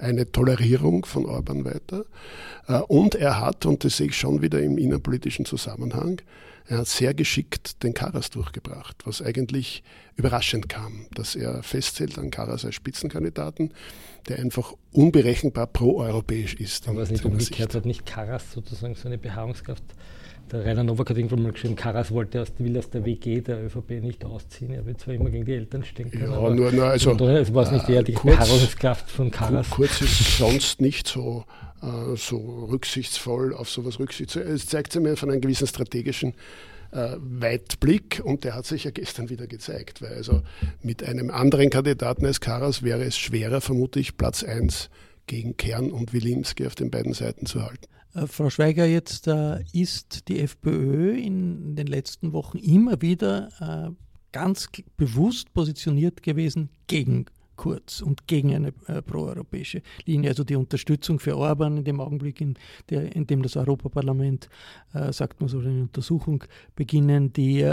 [0.00, 2.04] eine Tolerierung von Orban weiter.
[2.66, 6.20] Äh, und er hat, und das sehe ich schon wieder im innenpolitischen Zusammenhang,
[6.66, 9.82] er hat sehr geschickt den Karas durchgebracht, was eigentlich
[10.14, 13.74] überraschend kam, dass er festhält an Karas als Spitzenkandidaten,
[14.28, 16.86] der einfach unberechenbar proeuropäisch ist.
[16.86, 19.82] Aber was nicht umgekehrt hat, nicht Karas sozusagen so eine Beharrungskraft
[20.52, 23.64] der Rainer Nowak hat irgendwann mal geschrieben, Karas wollte aus, will aus der WG der
[23.64, 24.72] ÖVP nicht ausziehen.
[24.72, 26.20] Er will zwar immer gegen die Eltern stecken.
[26.20, 29.70] Ja, aber nur, nur also, es war es nicht eher die kurz, Beharrungskraft von Karas.
[29.70, 31.44] Kurz ist sonst nicht so,
[31.82, 34.34] äh, so rücksichtsvoll auf sowas Rücksicht.
[34.36, 36.34] Es zeigt sich mir von einem gewissen strategischen
[36.92, 40.42] äh, Weitblick und der hat sich ja gestern wieder gezeigt, weil also
[40.82, 44.90] mit einem anderen Kandidaten als Karas wäre es schwerer, vermutlich Platz 1
[45.26, 47.86] gegen Kern und Wilimski auf den beiden Seiten zu halten.
[48.14, 53.90] Äh, Frau Schweiger, jetzt äh, ist die FPÖ in den letzten Wochen immer wieder äh,
[54.32, 60.30] ganz bewusst positioniert gewesen gegen Kurz und gegen eine proeuropäische Linie.
[60.30, 62.54] Also die Unterstützung für Orban in dem Augenblick, in,
[62.88, 64.48] der, in dem das Europaparlament,
[65.10, 66.42] sagt man so, eine Untersuchung
[66.74, 67.70] beginnen, die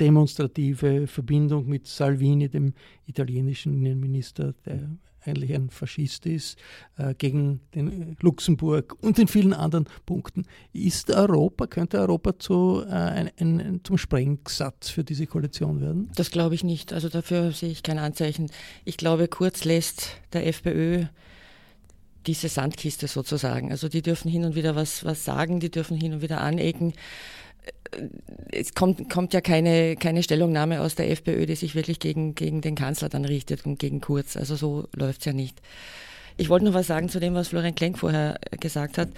[0.00, 2.72] demonstrative Verbindung mit Salvini, dem
[3.04, 4.88] italienischen Innenminister, der
[5.26, 6.58] eigentlich ein Faschist ist,
[6.98, 10.44] äh, gegen den Luxemburg und in vielen anderen Punkten.
[10.72, 16.10] Ist Europa, könnte Europa zu, äh, ein, ein, zum Sprengsatz für diese Koalition werden?
[16.14, 16.92] Das glaube ich nicht.
[16.92, 18.50] Also dafür sehe ich kein Anzeichen.
[18.84, 21.06] Ich glaube, Kurz lässt der FPÖ
[22.26, 23.70] diese Sandkiste sozusagen.
[23.70, 26.94] Also die dürfen hin und wieder was, was sagen, die dürfen hin und wieder anecken.
[28.50, 32.60] Es kommt, kommt ja keine, keine Stellungnahme aus der FPÖ, die sich wirklich gegen, gegen
[32.60, 34.36] den Kanzler dann richtet und gegen Kurz.
[34.36, 35.60] Also so läuft es ja nicht.
[36.36, 39.08] Ich wollte noch was sagen zu dem, was Florian Klenk vorher gesagt hat.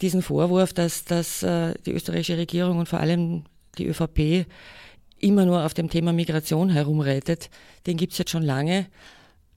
[0.00, 3.44] Diesen Vorwurf, dass, dass äh, die österreichische Regierung und vor allem
[3.76, 4.46] die ÖVP
[5.18, 7.50] immer nur auf dem Thema Migration herumreitet,
[7.86, 8.86] den gibt es jetzt schon lange.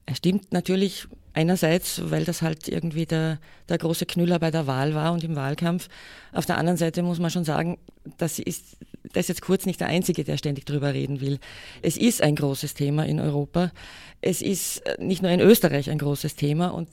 [0.06, 3.38] Er stimmt natürlich einerseits, weil das halt irgendwie der,
[3.68, 5.88] der große Knüller bei der Wahl war und im Wahlkampf.
[6.32, 7.78] Auf der anderen Seite muss man schon sagen,
[8.16, 8.78] das ist,
[9.12, 11.38] das ist jetzt kurz nicht der Einzige, der ständig drüber reden will.
[11.82, 13.72] Es ist ein großes Thema in Europa.
[14.20, 16.88] Es ist nicht nur in Österreich ein großes Thema und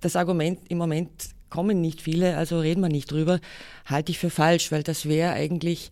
[0.00, 1.10] das Argument im Moment
[1.48, 3.40] kommen nicht viele, also reden wir nicht drüber,
[3.86, 5.90] halte ich für falsch, weil das wäre eigentlich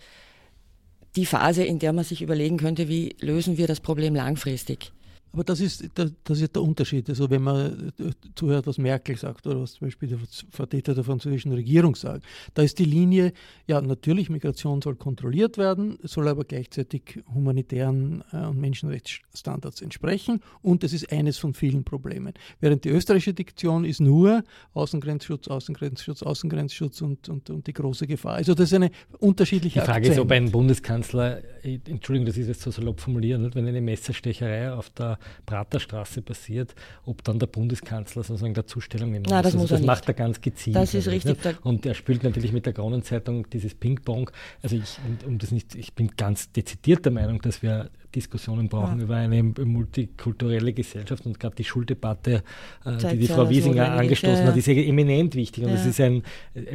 [1.16, 4.92] die Phase, in der man sich überlegen könnte, wie lösen wir das Problem langfristig.
[5.36, 7.10] Aber das ist, das ist der Unterschied.
[7.10, 10.18] Also wenn man äh, zuhört, was Merkel sagt oder was zum Beispiel der
[10.48, 13.34] Vertreter der französischen Regierung sagt, da ist die Linie,
[13.66, 20.82] ja natürlich, Migration soll kontrolliert werden, soll aber gleichzeitig humanitären äh, und Menschenrechtsstandards entsprechen und
[20.84, 22.32] es ist eines von vielen Problemen.
[22.60, 28.36] Während die österreichische Diktion ist nur Außengrenzschutz, Außengrenzschutz, Außengrenzschutz und, und, und die große Gefahr.
[28.36, 30.14] Also das ist eine unterschiedliche Die Frage Akzent.
[30.14, 34.72] ist, ob ein Bundeskanzler, äh, Entschuldigung, das ist jetzt so salopp formuliert, wenn eine Messerstecherei
[34.72, 39.62] auf der Praterstraße passiert, ob dann der Bundeskanzler sozusagen der Zustellung nehmen Nein, das muss.
[39.62, 40.76] Also das er macht er ganz gezielt.
[40.76, 41.44] Das ist richtig.
[41.44, 41.64] Nicht?
[41.64, 44.30] Und er spielt natürlich mit der Kronenzeitung dieses Ping-Pong.
[44.62, 48.98] Also ich, um das nicht, ich bin ganz dezidiert der Meinung, dass wir Diskussionen brauchen
[48.98, 49.04] ja.
[49.04, 52.42] über eine multikulturelle Gesellschaft und gerade die Schuldebatte,
[52.84, 54.46] äh, die die Frau Wiesinger angestoßen ja.
[54.46, 55.64] hat, ist ja eminent wichtig.
[55.64, 56.22] Und das ist ein,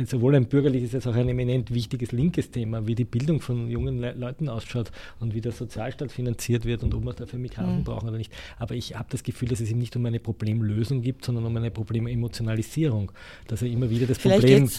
[0.05, 3.99] sowohl ein bürgerliches als auch ein eminent wichtiges linkes Thema, wie die Bildung von jungen
[3.99, 7.83] Le Leuten ausschaut und wie der Sozialstaat finanziert wird und ob wir dafür Migranten mhm.
[7.83, 8.31] brauchen oder nicht.
[8.59, 11.57] Aber ich habe das Gefühl, dass es ihm nicht um eine Problemlösung gibt, sondern um
[11.57, 13.11] eine Problememotionalisierung.
[13.47, 14.69] Dass er immer wieder das vielleicht Problem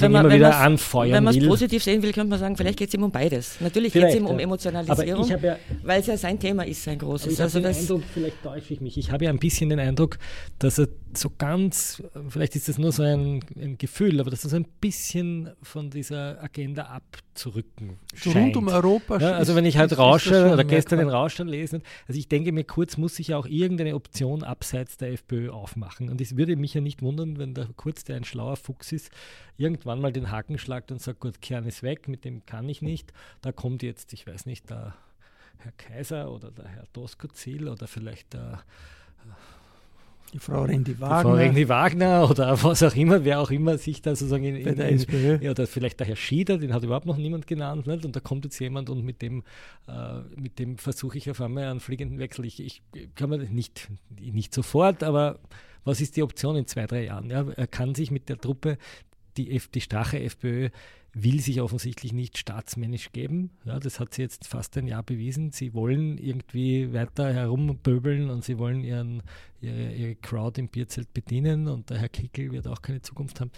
[0.00, 2.78] wenn man, immer wieder anfeuern Wenn man es positiv sehen will, könnte man sagen, vielleicht
[2.78, 3.60] geht es ihm um beides.
[3.60, 7.34] Natürlich geht es ihm um Emotionalisierung, ja, weil es ja sein Thema ist, sein großes.
[7.34, 10.18] Ich also den Eindruck, vielleicht täusche ich mich, ich habe ja ein bisschen den Eindruck,
[10.58, 14.50] dass er so ganz, vielleicht ist das nur so ein, ein Gefühl, aber dass er
[14.50, 18.56] so ein bisschen von dieser Agenda abzurücken so scheint.
[18.56, 19.18] Rund um Europa.
[19.18, 22.64] Ja, also wenn ich halt Rausche oder gestern den Rausch lesen, also ich denke mir
[22.64, 26.08] kurz, muss sich ja auch irgendeine Option abseits der FPÖ aufmachen.
[26.08, 29.10] Und es würde mich ja nicht wundern, wenn der Kurz, der ein schlauer Fuchs ist,
[29.56, 32.82] irgendwann mal den Haken schlagt und sagt, gut, Kern ist weg, mit dem kann ich
[32.82, 33.12] nicht.
[33.42, 34.94] Da kommt jetzt, ich weiß nicht, der
[35.58, 38.62] Herr Kaiser oder der Herr Doskozil oder vielleicht der
[40.32, 41.22] die Frau Rendi Wagner.
[41.22, 44.78] Frau Rendi Wagner oder was auch immer, wer auch immer sich da sozusagen in, in,
[44.78, 48.04] in ja, oder vielleicht der Herr Schieder, den hat überhaupt noch niemand genannt, nicht?
[48.04, 49.44] und da kommt jetzt jemand und mit dem,
[49.88, 52.44] äh, mit dem versuche ich auf einmal einen fliegenden Wechsel.
[52.44, 52.82] Ich, ich
[53.14, 53.88] kann mir nicht,
[54.20, 55.38] nicht sofort, aber
[55.84, 57.30] was ist die Option in zwei, drei Jahren?
[57.30, 58.78] Ja, er kann sich mit der Truppe,
[59.36, 60.70] die, F, die Strache FPÖ,
[61.18, 63.48] will sich offensichtlich nicht staatsmännisch geben.
[63.64, 65.50] Ja, das hat sie jetzt fast ein Jahr bewiesen.
[65.50, 69.22] Sie wollen irgendwie weiter herumpöbeln und sie wollen ihren,
[69.62, 73.50] ihre, ihre Crowd im Bierzelt bedienen und der Herr Kickel wird auch keine Zukunft haben.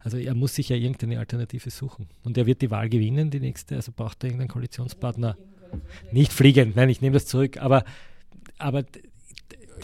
[0.00, 2.08] Also er muss sich ja irgendeine Alternative suchen.
[2.24, 5.36] Und er wird die Wahl gewinnen, die nächste, also braucht er irgendeinen Koalitionspartner.
[6.12, 7.84] Nicht fliegend, nein, ich nehme das zurück, aber,
[8.56, 8.84] aber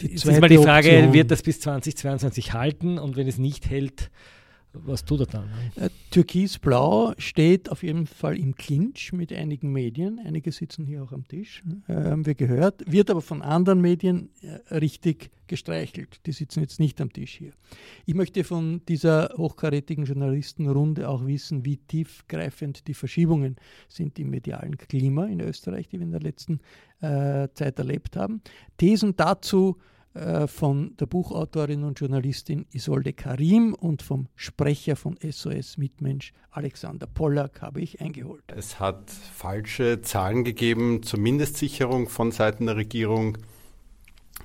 [0.01, 1.13] die ist mal die Frage, Option.
[1.13, 4.09] wird das bis 2022 halten und wenn es nicht hält,
[4.85, 5.49] was tut er dann?
[5.75, 10.19] Äh, Türkis-Blau steht auf jeden Fall im Clinch mit einigen Medien.
[10.23, 12.83] Einige sitzen hier auch am Tisch, äh, haben wir gehört.
[12.91, 16.25] Wird aber von anderen Medien äh, richtig gestreichelt.
[16.25, 17.51] Die sitzen jetzt nicht am Tisch hier.
[18.05, 24.77] Ich möchte von dieser hochkarätigen Journalistenrunde auch wissen, wie tiefgreifend die Verschiebungen sind im medialen
[24.77, 26.59] Klima in Österreich, die wir in der letzten
[27.01, 28.41] äh, Zeit erlebt haben.
[28.77, 29.77] Thesen dazu
[30.47, 37.61] von der Buchautorin und Journalistin Isolde Karim und vom Sprecher von SOS Mitmensch Alexander Pollack
[37.61, 38.41] habe ich eingeholt.
[38.47, 43.37] Es hat falsche Zahlen gegeben zur Mindestsicherung von Seiten der Regierung.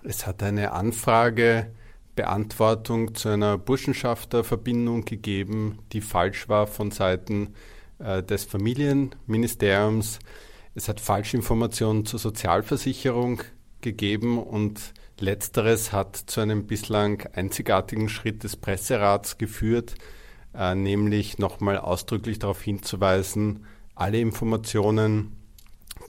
[0.03, 7.55] Es hat eine Anfragebeantwortung zu einer Burschenschafterverbindung gegeben, die falsch war von Seiten
[7.99, 10.19] äh, des Familienministeriums.
[10.75, 13.41] Es hat Falschinformationen zur Sozialversicherung
[13.85, 19.95] gegeben und Letzteres hat zu einem bislang einzigartigen Schritt des Presserats geführt,
[20.55, 25.37] äh, nämlich nochmal ausdrücklich darauf hinzuweisen, alle Informationen,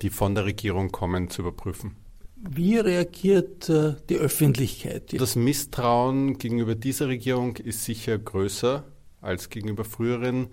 [0.02, 1.96] die von der Regierung kommen, zu überprüfen.
[2.36, 5.20] Wie reagiert äh, die Öffentlichkeit?
[5.20, 8.84] Das Misstrauen gegenüber dieser Regierung ist sicher größer
[9.22, 10.48] als gegenüber früheren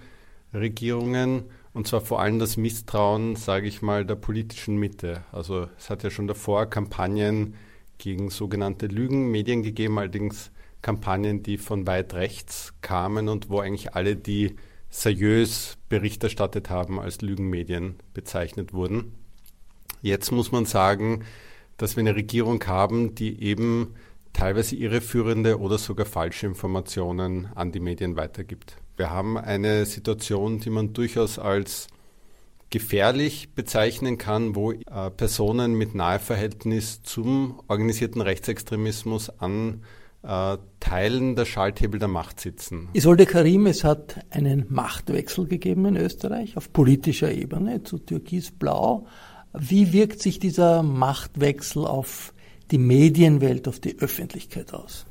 [0.52, 1.44] Regierungen.
[1.74, 5.24] Und zwar vor allem das Misstrauen, sage ich mal, der politischen Mitte.
[5.32, 7.54] Also es hat ja schon davor Kampagnen
[7.98, 10.50] gegen sogenannte Lügenmedien gegeben, allerdings
[10.82, 14.56] Kampagnen, die von weit rechts kamen und wo eigentlich alle, die
[14.90, 19.14] seriös Bericht erstattet haben, als Lügenmedien bezeichnet wurden.
[20.02, 21.24] Jetzt muss man sagen,
[21.78, 23.94] dass wir eine Regierung haben, die eben
[24.32, 28.81] teilweise irreführende oder sogar falsche Informationen an die Medien weitergibt.
[28.96, 31.88] Wir haben eine Situation, die man durchaus als
[32.72, 39.82] gefährlich bezeichnen kann, wo äh, Personen mit Naheverhältnis zum organisierten Rechtsextremismus an
[40.22, 42.88] äh, Teilen der Schalthebel der Macht sitzen.
[42.94, 49.06] Isolde Karim, es hat einen Machtwechsel gegeben in Österreich auf politischer Ebene zu Türkis-Blau.
[49.52, 52.32] Wie wirkt sich dieser Machtwechsel auf
[52.70, 55.04] die Medienwelt, auf die Öffentlichkeit aus?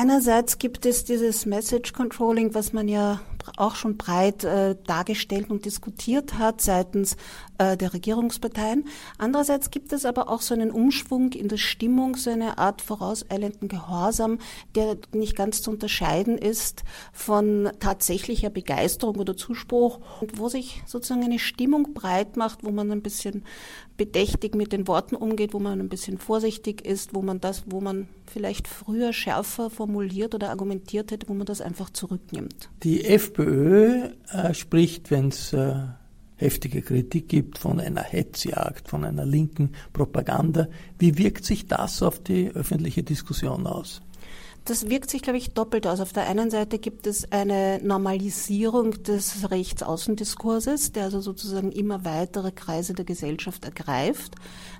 [0.00, 3.18] Einerseits gibt es dieses Message Controlling, was man ja
[3.56, 7.16] auch schon breit äh, dargestellt und diskutiert hat seitens
[7.58, 8.86] äh, der Regierungsparteien.
[9.18, 13.68] Andererseits gibt es aber auch so einen Umschwung in der Stimmung, so eine Art vorauseilenden
[13.68, 14.38] Gehorsam,
[14.74, 20.00] der nicht ganz zu unterscheiden ist von tatsächlicher Begeisterung oder Zuspruch,
[20.34, 23.44] wo sich sozusagen eine Stimmung breit macht, wo man ein bisschen
[23.96, 27.80] bedächtig mit den Worten umgeht, wo man ein bisschen vorsichtig ist, wo man das, wo
[27.80, 32.70] man vielleicht früher schärfer formuliert oder argumentiert hätte, wo man das einfach zurücknimmt.
[32.84, 35.74] Die FPÖ äh, spricht, wenn es äh,
[36.36, 40.68] heftige Kritik gibt, von einer Hetzjagd, von einer linken Propaganda.
[40.98, 44.00] Wie wirkt sich das auf die öffentliche Diskussion aus?
[44.68, 45.98] Das wirkt sich, glaube ich, doppelt aus.
[45.98, 52.52] Auf der einen Seite gibt es eine Normalisierung des Rechtsaußendiskurses, der also sozusagen immer weitere
[52.52, 54.34] Kreise der Gesellschaft ergreift.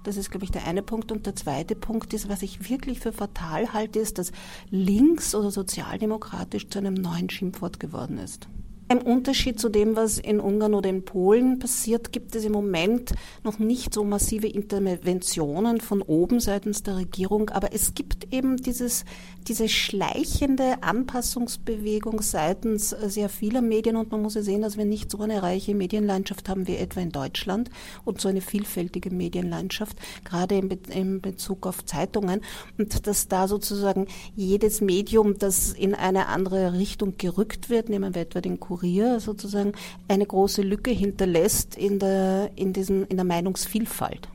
[0.05, 1.11] Das ist, glaube ich, der eine Punkt.
[1.11, 4.31] Und der zweite Punkt ist, was ich wirklich für fatal halte, ist, dass
[4.69, 8.47] links oder sozialdemokratisch zu einem neuen Schimpfwort geworden ist.
[8.91, 13.13] Im Unterschied zu dem, was in Ungarn oder in Polen passiert, gibt es im Moment
[13.45, 19.05] noch nicht so massive Interventionen von oben seitens der Regierung, aber es gibt eben dieses,
[19.47, 23.97] diese schleichende Anpassungsbewegung seitens sehr vieler Medien.
[23.97, 27.03] Und man muss ja sehen, dass wir nicht so eine reiche Medienlandschaft haben wie etwa
[27.03, 27.69] in Deutschland
[28.07, 32.41] und so eine vielfältige Medienlandschaft, gerade in, Be in Bezug auf Zeitungen.
[32.79, 38.23] Und dass da sozusagen jedes Medium, das in eine andere Richtung gerückt wird, nehmen wir
[38.23, 39.73] etwa den Kur Kurier sozusagen
[40.09, 44.29] eine große Lücke hinterlässt in der, in diesem, in der Meinungsvielfalt.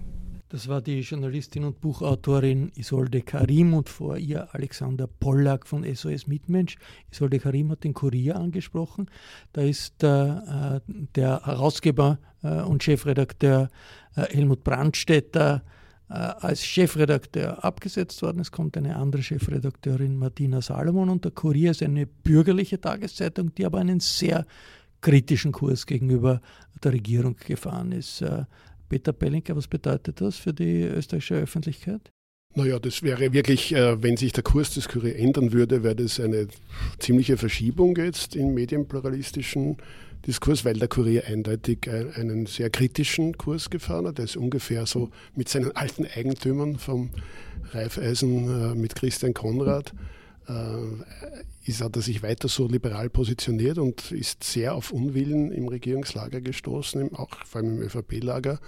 [0.50, 6.28] Das war die Journalistin und Buchautorin Isolde Karim und vor ihr Alexander Pollack von SOS
[6.28, 6.78] Mitmensch.
[7.12, 9.10] Isolde Karim hat den Kurier angesprochen.
[9.54, 10.80] Da ist äh,
[11.16, 13.70] der Herausgeber äh, und Chefredakteur
[14.16, 18.40] äh, Helmut Brandstetter äh, als Chefredakteur abgesetzt worden.
[18.40, 23.66] Es kommt eine andere Chefredakteurin, Martina Salomon, und der Kurier ist eine bürgerliche Tageszeitung, die
[23.66, 24.46] aber einen sehr
[25.02, 26.42] kritischen Kurs gegenüber
[26.84, 28.22] der Regierung gefahren ist.
[28.22, 28.46] Äh,
[28.90, 32.12] Peter Bellinger, was bedeutet das für die österreichische Öffentlichkeit?
[32.56, 36.20] Naja, das wäre wirklich, äh, wenn sich der Kurs des Kurier ändern würde, wäre das
[36.20, 36.48] eine
[37.00, 39.78] ziemliche Verschiebung jetzt im medienpluralistischen
[40.26, 44.20] Diskurs, weil der Kurier eindeutig einen sehr kritischen Kurs gefahren hat.
[44.20, 47.10] Er ist ungefähr so mit seinen alten Eigentümern vom
[47.72, 50.23] Reifeisen äh, mit Christian Konrad äh,
[51.66, 56.42] ist, hat er sich weiter so liberal positioniert und ist sehr auf Unwillen im Regierungslager
[56.42, 58.60] gestoßen, auch vor allem im ÖVP-Lager.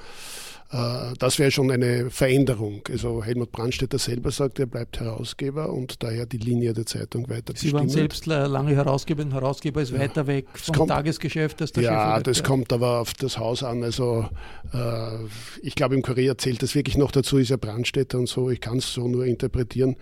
[0.71, 2.81] Äh, das wäre schon eine Veränderung.
[2.89, 7.53] Also Helmut Brandstätter selber sagt, er bleibt Herausgeber und daher die Linie der Zeitung weiter
[7.55, 7.73] Sie bestimmen.
[7.73, 9.99] waren selbst lange Herausgeber und Herausgeber ist ja.
[9.99, 13.83] weiter weg vom kommt, Tagesgeschäft als der Ja, das kommt aber auf das Haus an.
[13.83, 14.27] Also
[14.73, 15.25] äh,
[15.61, 18.49] ich glaube, im Kurier zählt das wirklich noch dazu, ist ja Brandstätter und so.
[18.49, 19.95] Ich kann es so nur interpretieren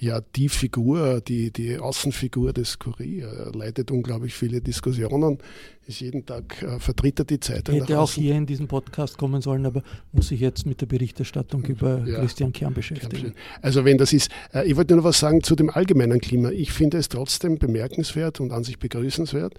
[0.00, 5.38] ja, die Figur, die, die Außenfigur des Kurier leitet unglaublich viele Diskussionen,
[5.86, 7.74] ist jeden Tag äh, vertritt er die Zeitung.
[7.74, 9.82] Hätte auch hier in diesen Podcast kommen sollen, aber
[10.12, 13.34] muss sich jetzt mit der Berichterstattung über ja, Christian Kern beschäftigen.
[13.60, 16.50] Also wenn das ist, äh, ich wollte nur noch was sagen zu dem allgemeinen Klima.
[16.50, 19.54] Ich finde es trotzdem bemerkenswert und an sich begrüßenswert,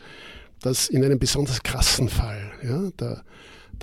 [0.61, 3.23] dass in einem besonders krassen Fall ja, der,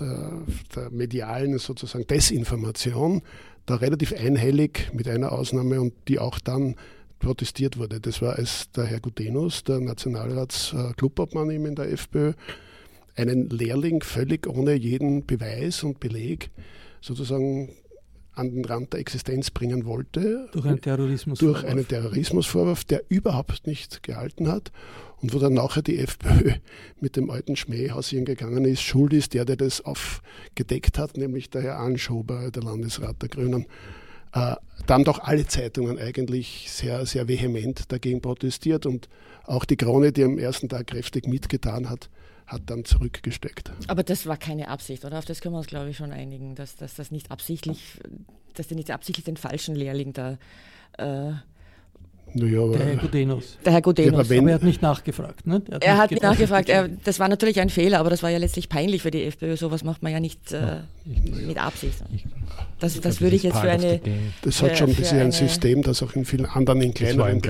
[0.00, 0.42] der,
[0.74, 3.20] der medialen sozusagen Desinformation
[3.66, 6.76] da relativ einhellig mit einer Ausnahme und die auch dann
[7.18, 8.00] protestiert wurde.
[8.00, 12.32] Das war, als der Herr Gutenus, der Nationalratsklubobmann in der FPÖ,
[13.16, 16.50] einen Lehrling völlig ohne jeden Beweis und Beleg
[17.00, 17.70] sozusagen
[18.34, 20.48] an den Rand der Existenz bringen wollte.
[20.52, 21.60] Durch einen Terrorismusvorwurf.
[21.62, 24.72] Durch einen Terrorismusvorwurf, der überhaupt nicht gehalten hat.
[25.22, 26.52] Und wo dann nachher die FPÖ
[27.00, 31.50] mit dem alten Schmäh hausieren gegangen ist, schuld ist der, der das aufgedeckt hat, nämlich
[31.50, 33.66] der Herr Anschober, der Landesrat der Grünen.
[34.32, 34.56] äh,
[34.86, 39.08] da haben doch alle Zeitungen eigentlich sehr, sehr vehement dagegen protestiert und
[39.44, 42.10] auch die Krone, die am ersten Tag kräftig mitgetan hat,
[42.46, 43.72] hat dann zurückgesteckt.
[43.88, 45.18] Aber das war keine Absicht, oder?
[45.18, 48.00] Auf das können wir uns, glaube ich, schon einigen, dass, dass das nicht absichtlich,
[48.54, 50.38] dass der nicht absichtlich den falschen Lehrling da
[50.98, 51.32] äh,
[52.36, 53.58] naja, der Herr Gudenus.
[53.64, 54.28] Der Herr Gudenus.
[54.28, 55.46] Ja, aber, er hat nicht nachgefragt.
[55.46, 55.62] Ne?
[55.68, 56.68] Er hat, er nicht, hat nicht nachgefragt.
[56.68, 59.56] Er, das war natürlich ein Fehler, aber das war ja letztlich peinlich für die FPÖ.
[59.56, 60.80] Sowas macht man ja nicht äh,
[61.46, 61.98] mit Absicht.
[62.78, 64.00] Das, das würde ich jetzt für eine.
[64.42, 67.40] Das hat schon ein bisschen ein System, das auch in vielen anderen in kleineren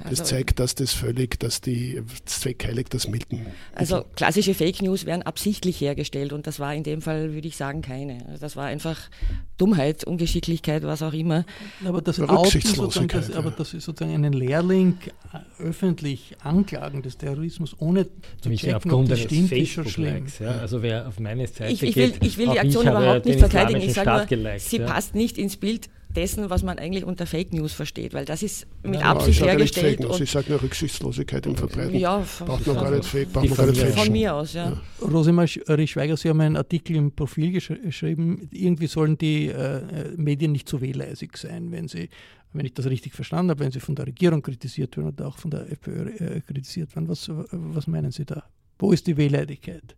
[0.00, 3.46] Berichterstattungen das also, zeigt, dass das völlig, dass die zweckheilig das melden.
[3.74, 7.56] Also klassische Fake News werden absichtlich hergestellt und das war in dem Fall, würde ich
[7.56, 8.26] sagen, keine.
[8.28, 8.98] Also das war einfach
[9.56, 11.44] Dummheit, Ungeschicklichkeit, was auch immer.
[11.84, 14.98] Aber das, sozusagen, das, aber das ist sozusagen einen Lehrling
[15.58, 18.06] öffentlich anklagen des Terrorismus, ohne
[18.40, 20.26] zu Mich checken, aufgrund ob das stimmt, ist schon schlimm.
[20.40, 23.26] Ja, also wer auf meine Seite ich, ich will, geht, ich will die Aktion überhaupt
[23.26, 23.80] nicht verteidigen.
[23.80, 24.86] Ich sage nur, geliked, sie ja.
[24.86, 28.66] passt nicht ins Bild dessen, was man eigentlich unter Fake News versteht, weil das ist
[28.82, 30.00] mit ja, Absicht hergestellt.
[30.00, 31.98] Ja ich sage nur Rücksichtslosigkeit im Verbreiten.
[31.98, 34.70] Ja, braucht man gar nicht Fake, braucht man gar nicht Von mir aus, ja.
[34.70, 35.06] ja.
[35.06, 39.82] Rosemarie Schweiger, Sie haben einen Artikel im Profil gesch geschrieben, irgendwie sollen die äh,
[40.16, 42.08] Medien nicht zu wehleisig sein, wenn sie
[42.52, 45.38] wenn ich das richtig verstanden habe, wenn sie von der Regierung kritisiert werden oder auch
[45.38, 47.08] von der FPÖ äh, kritisiert werden.
[47.08, 48.42] Was, was meinen Sie da?
[48.80, 49.94] Wo ist die Wehleidigkeit?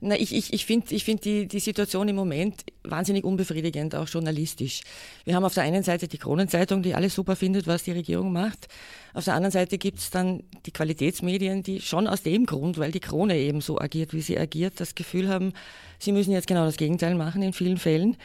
[0.00, 4.08] Na, ich ich, ich finde ich find die, die Situation im Moment wahnsinnig unbefriedigend, auch
[4.08, 4.82] journalistisch.
[5.24, 8.32] Wir haben auf der einen Seite die Kronenzeitung, die alles super findet, was die Regierung
[8.32, 8.68] macht.
[9.14, 12.92] Auf der anderen Seite gibt es dann die Qualitätsmedien, die schon aus dem Grund, weil
[12.92, 15.52] die Krone eben so agiert, wie sie agiert, das Gefühl haben,
[15.98, 18.16] sie müssen jetzt genau das Gegenteil machen in vielen Fällen.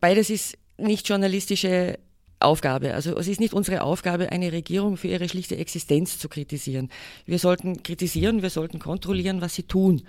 [0.00, 1.98] Beides ist nicht journalistische
[2.38, 2.94] Aufgabe.
[2.94, 6.90] Also es ist nicht unsere Aufgabe, eine Regierung für ihre schlichte Existenz zu kritisieren.
[7.24, 10.02] Wir sollten kritisieren, wir sollten kontrollieren, was sie tun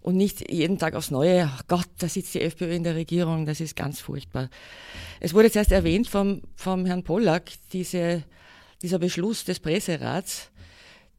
[0.00, 3.46] und nicht jeden Tag aufs Neue, ach Gott, da sitzt die FPÖ in der Regierung,
[3.46, 4.48] das ist ganz furchtbar.
[5.20, 8.22] Es wurde zuerst erwähnt vom, vom Herrn Pollack, diese,
[8.80, 10.50] dieser Beschluss des Presserats,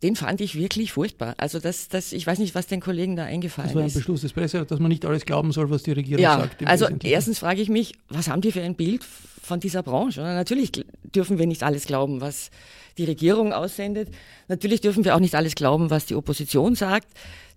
[0.04, 1.34] den fand ich wirklich furchtbar.
[1.38, 3.72] Also das, das, ich weiß nicht, was den Kollegen da eingefallen ist.
[3.72, 3.93] Das war ein ist.
[3.93, 6.68] Beschluss des Presserats, dass man nicht alles glauben soll, was die Regierung ja, sagt.
[6.68, 9.04] Also erstens frage ich mich, was haben die für ein Bild
[9.41, 10.22] von dieser Branche?
[10.22, 10.72] Und natürlich
[11.04, 12.51] dürfen wir nicht alles glauben, was
[12.97, 14.10] die Regierung aussendet.
[14.49, 17.08] Natürlich dürfen wir auch nicht alles glauben, was die Opposition sagt.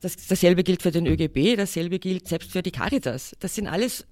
[0.00, 3.34] Das, dasselbe gilt für den ÖGB, dasselbe gilt selbst für die Caritas.
[3.40, 4.06] Das sind alles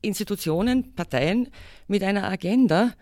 [0.00, 1.48] Institutionen, Parteien
[1.88, 2.92] mit einer Agenda.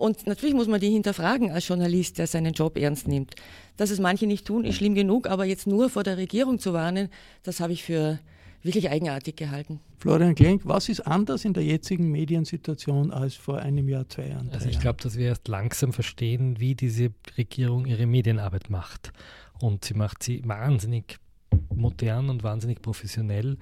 [0.00, 3.34] Und natürlich muss man die hinterfragen als Journalist, der seinen Job ernst nimmt.
[3.76, 6.72] Dass es manche nicht tun, ist schlimm genug, aber jetzt nur vor der Regierung zu
[6.72, 7.10] warnen,
[7.42, 8.18] das habe ich für
[8.62, 9.80] wirklich eigenartig gehalten.
[9.98, 14.48] Florian Klenk, was ist anders in der jetzigen Mediensituation als vor einem Jahr, zwei Jahren?
[14.50, 19.12] Also ich glaube, dass wir erst langsam verstehen, wie diese Regierung ihre Medienarbeit macht.
[19.60, 21.18] Und sie macht sie wahnsinnig
[21.80, 23.56] modern und wahnsinnig professionell,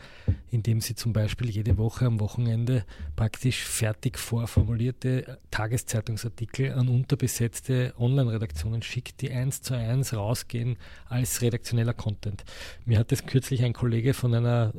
[0.50, 2.84] indem sie zum Beispiel jede Woche am Wochenende
[3.16, 11.94] praktisch fertig vorformulierte Tageszeitungsartikel an unterbesetzte Online-Redaktionen schickt, die eins zu eins rausgehen als redaktioneller
[11.94, 12.44] Content.
[12.84, 14.72] Mir hat das kürzlich ein Kollege von einer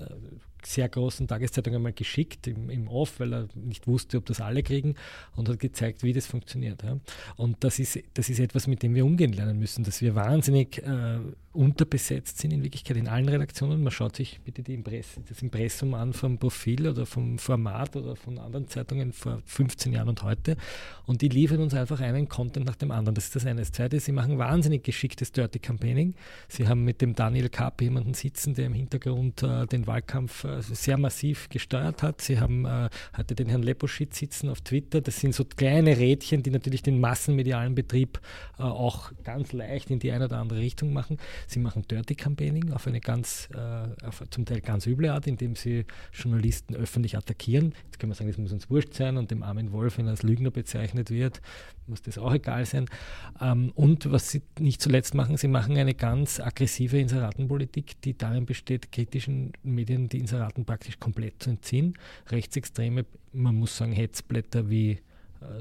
[0.65, 4.63] sehr großen Tageszeitung einmal geschickt im, im Off, weil er nicht wusste, ob das alle
[4.63, 4.95] kriegen
[5.35, 6.83] und hat gezeigt, wie das funktioniert.
[6.83, 6.99] Ja.
[7.37, 10.79] Und das ist, das ist etwas, mit dem wir umgehen lernen müssen, dass wir wahnsinnig
[10.79, 11.19] äh,
[11.59, 13.83] unterbesetzt sind in Wirklichkeit in allen Redaktionen.
[13.83, 18.15] Man schaut sich bitte die Impress das Impressum an vom Profil oder vom Format oder
[18.15, 20.55] von anderen Zeitungen vor 15 Jahren und heute
[21.05, 23.13] und die liefern uns einfach einen Content nach dem anderen.
[23.13, 23.59] Das ist das eine.
[23.59, 26.15] Das zweite, sie machen wahnsinnig geschicktes Dirty Campaigning.
[26.47, 30.61] Sie haben mit dem Daniel Kapp jemanden sitzen, der im Hintergrund äh, den Wahlkampf äh,
[30.61, 32.21] sehr massiv gesteuert hat.
[32.21, 35.01] Sie haben äh, hatte den Herrn Leposchitz sitzen auf Twitter.
[35.01, 38.21] Das sind so kleine Rädchen, die natürlich den massenmedialen Betrieb
[38.57, 41.17] äh, auch ganz leicht in die eine oder andere Richtung machen.
[41.49, 45.55] Sie machen Dirty Campaigning auf eine ganz, äh, auf zum Teil ganz üble Art, indem
[45.55, 47.73] sie Journalisten öffentlich attackieren.
[47.85, 50.11] Jetzt können wir sagen, das muss uns wurscht sein und dem armen Wolf, wenn er
[50.11, 51.41] als Lügner bezeichnet wird,
[51.87, 52.85] muss das auch egal sein.
[53.41, 58.45] Ähm, und was sie nicht zuletzt machen, sie machen eine ganz aggressive Inseratenpolitik, die darin
[58.45, 61.97] besteht, kritischen Medien die Inseraten praktisch komplett zu entziehen.
[62.27, 64.99] Rechtsextreme, man muss sagen, Hetzblätter wie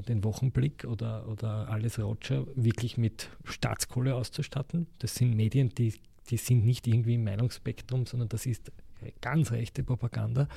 [0.07, 4.87] den Wochenblick oder, oder alles Roger wirklich mit Staatskohle auszustatten.
[4.99, 5.93] Das sind Medien, die,
[6.29, 8.71] die sind nicht irgendwie im Meinungsspektrum, sondern das ist
[9.21, 10.47] ganz rechte Propaganda.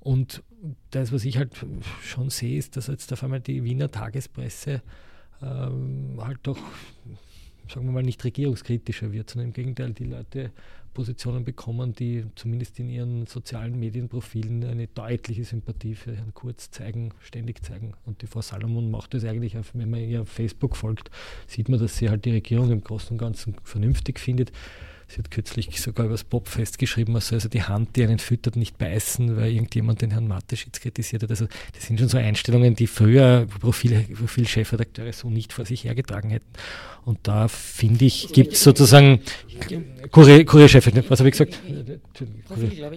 [0.00, 0.42] Und
[0.90, 1.54] das, was ich halt
[2.02, 4.82] schon sehe, ist, dass jetzt auf einmal die Wiener Tagespresse
[5.42, 6.58] ähm, halt doch,
[7.68, 10.52] sagen wir mal, nicht regierungskritischer wird, sondern im Gegenteil, die Leute
[10.96, 17.10] Positionen bekommen, die zumindest in ihren sozialen Medienprofilen eine deutliche Sympathie für Herrn Kurz zeigen,
[17.20, 17.92] ständig zeigen.
[18.06, 21.10] Und die Frau Salomon macht das eigentlich, wenn man ihr auf Facebook folgt,
[21.46, 24.52] sieht man, dass sie halt die Regierung im Großen und Ganzen vernünftig findet.
[25.08, 28.18] Sie hat kürzlich sogar über das Popfest geschrieben, man soll also die Hand, die einen
[28.18, 31.30] füttert, nicht beißen, weil irgendjemand den Herrn Mateschitz kritisiert hat.
[31.30, 36.30] Also das sind schon so Einstellungen, die früher Profil, Profil-Chefredakteure so nicht vor sich hergetragen
[36.30, 36.46] hätten.
[37.04, 39.20] Und da finde ich, gibt es sozusagen
[40.10, 41.60] Kurier, was habe ich gesagt?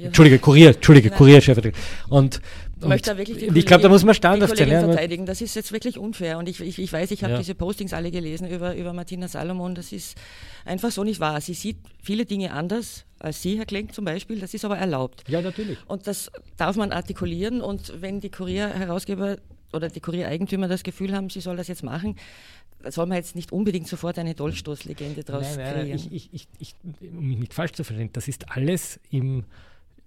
[0.01, 1.59] Entschuldige, Kurier, Entschuldige, Kurierchef.
[2.07, 2.41] Und
[2.87, 4.69] möchte da wirklich die ich glaube, da muss man standhaft sein.
[4.69, 4.81] Ja.
[4.81, 5.25] verteidigen.
[5.25, 6.37] Das ist jetzt wirklich unfair.
[6.37, 7.39] Und ich, ich, ich weiß, ich habe ja.
[7.39, 9.75] diese Postings alle gelesen über, über Martina Salomon.
[9.75, 10.17] Das ist
[10.65, 11.41] einfach so nicht wahr.
[11.41, 14.39] Sie sieht viele Dinge anders als Sie, Herr Klenk zum Beispiel.
[14.39, 15.23] Das ist aber erlaubt.
[15.27, 15.77] Ja, natürlich.
[15.87, 17.61] Und das darf man artikulieren.
[17.61, 19.37] Und wenn die Kurierherausgeber
[19.73, 22.15] oder die Kuriereigentümer das Gefühl haben, sie soll das jetzt machen,
[22.87, 26.09] soll man jetzt nicht unbedingt sofort eine Dolchstoßlegende daraus nein, nein, kreieren.
[26.11, 29.43] Ich, ich, ich, um mich nicht falsch zu verstehen, das ist alles im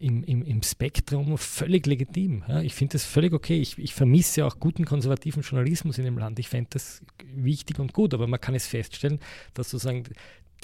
[0.03, 2.42] im, im, im Spektrum völlig legitim.
[2.48, 2.61] Ja.
[2.61, 3.61] Ich finde das völlig okay.
[3.61, 6.38] Ich, ich vermisse auch guten konservativen Journalismus in dem Land.
[6.38, 9.20] Ich fände das wichtig und gut, aber man kann es feststellen,
[9.55, 10.05] dass sozusagen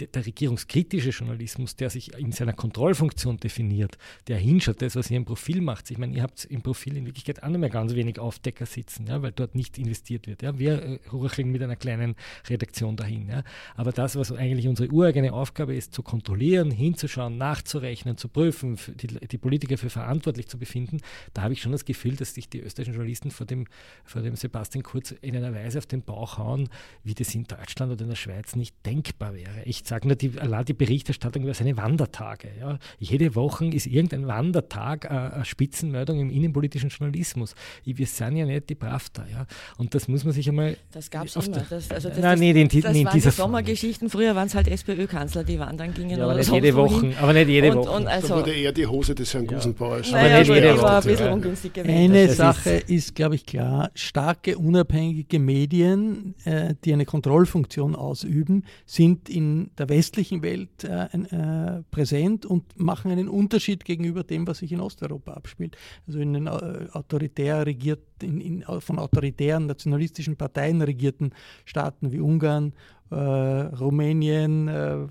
[0.07, 5.25] der regierungskritische Journalismus, der sich in seiner Kontrollfunktion definiert, der hinschaut, das, was ihr im
[5.25, 5.91] Profil macht.
[5.91, 9.07] Ich meine, ihr habt im Profil in Wirklichkeit auch noch mehr ganz wenig Aufdecker sitzen,
[9.07, 10.43] ja, weil dort nicht investiert wird.
[10.43, 10.59] Ja.
[10.59, 12.15] Wir äh, rucheln mit einer kleinen
[12.49, 13.29] Redaktion dahin.
[13.29, 13.43] Ja.
[13.75, 19.07] Aber das, was eigentlich unsere ureigene Aufgabe ist, zu kontrollieren, hinzuschauen, nachzurechnen, zu prüfen, die,
[19.07, 21.01] die Politiker für verantwortlich zu befinden,
[21.35, 23.67] da habe ich schon das Gefühl, dass sich die österreichischen Journalisten vor dem,
[24.05, 26.69] vor dem Sebastian Kurz in einer Weise auf den Bauch hauen,
[27.05, 29.63] wie das in Deutschland oder in der Schweiz nicht denkbar wäre.
[29.65, 32.49] Ich sage nur, die, allein die Berichterstattung über seine Wandertage.
[32.61, 32.79] Ja.
[32.99, 37.55] Jede Woche ist irgendein Wandertag äh, eine Spitzenmeldung im innenpolitischen Journalismus.
[37.85, 39.27] Wir sind ja nicht die Pravda.
[39.33, 39.47] Ja.
[39.77, 40.77] Und das muss man sich einmal.
[40.93, 41.65] Das gab es immer.
[41.69, 44.11] Das, also das, nein, nee, den, das nee, waren die Sommergeschichten.
[44.11, 46.19] Früher waren es halt SPÖ-Kanzler, die wandern gingen.
[46.19, 47.91] Ja, aber, nicht jede Woche, aber nicht jede Woche.
[47.91, 50.03] Und, und also, da wurde eher die Hose des Herrn Gusenbauer.
[50.03, 50.19] Ja.
[50.19, 50.89] Aber nicht jede Woche.
[50.89, 51.97] Ein bisschen ungünstig gewesen.
[51.97, 53.91] Eine Sache ist, glaube ich, klar.
[53.95, 61.83] Starke, unabhängige Medien, äh, die eine Kontrollfunktion ausüben, sind in der westlichen Welt äh, äh,
[61.91, 65.77] präsent und machen einen Unterschied gegenüber dem, was sich in Osteuropa abspielt.
[66.07, 71.33] Also in den äh, autoritär regiert, in, in, von autoritären nationalistischen Parteien regierten
[71.65, 72.73] Staaten wie Ungarn,
[73.11, 75.07] äh, Rumänien, äh,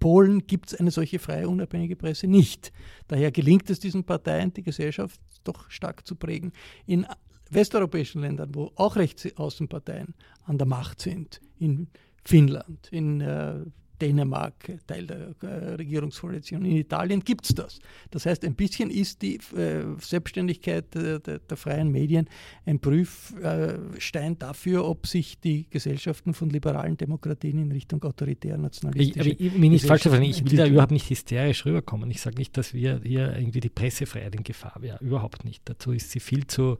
[0.00, 2.72] Polen gibt es eine solche freie, unabhängige Presse nicht.
[3.06, 6.52] Daher gelingt es diesen Parteien, die Gesellschaft doch stark zu prägen.
[6.86, 7.06] In
[7.50, 10.14] westeuropäischen Ländern, wo auch Rechtsaußenparteien
[10.44, 11.88] an der Macht sind, in
[12.24, 13.60] Finnland, in äh,
[14.00, 16.64] Dänemark Teil der äh, Regierungskoalition.
[16.64, 17.78] In Italien gibt es das.
[18.10, 22.28] Das heißt, ein bisschen ist die äh, Selbstständigkeit der, der, der, freien Medien
[22.66, 29.32] ein Prüfstein dafür, ob sich die Gesellschaften von liberalen Demokratien in Richtung autoritären nationalistischen.
[29.32, 32.10] Ich, ich, ich, ich will da überhaupt nicht hysterisch rüberkommen.
[32.10, 34.98] Ich sage nicht, dass wir hier irgendwie die Pressefreiheit in Gefahr wäre.
[35.02, 35.62] Überhaupt nicht.
[35.64, 36.78] Dazu ist sie viel zu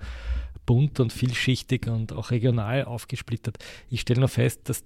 [0.67, 3.57] bunt und vielschichtig und auch regional aufgesplittert.
[3.89, 4.85] Ich stelle nur fest, dass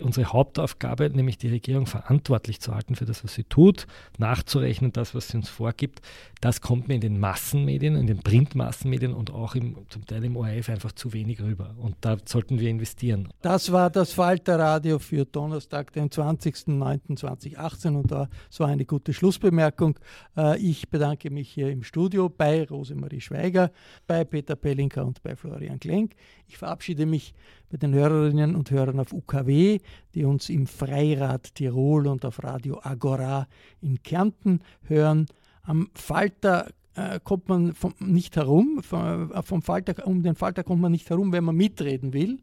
[0.00, 3.86] unsere Hauptaufgabe, nämlich die Regierung verantwortlich zu halten für das, was sie tut,
[4.18, 6.00] nachzurechnen, das, was sie uns vorgibt,
[6.40, 10.36] das kommt mir in den Massenmedien, in den Printmassenmedien und auch im, zum Teil im
[10.36, 11.74] ORF einfach zu wenig rüber.
[11.78, 13.28] Und da sollten wir investieren.
[13.42, 18.28] Das war das Falterradio für Donnerstag, den 20.09.2018 und das
[18.58, 19.98] war eine gute Schlussbemerkung.
[20.36, 23.70] Äh, ich bedanke mich hier im Studio bei Rosemarie Schweiger,
[24.06, 26.14] bei Peter Pellinker und bei Florian Klenk.
[26.46, 27.34] Ich verabschiede mich
[27.70, 29.71] bei den Hörerinnen und Hörern auf UKW,
[30.14, 33.46] die uns im Freirad Tirol und auf Radio Agora
[33.80, 35.26] in Kärnten hören.
[35.62, 40.64] Am Falter äh, kommt man vom, nicht herum, vom, äh, vom Falter, um den Falter
[40.64, 42.40] kommt man nicht herum, wenn man mitreden will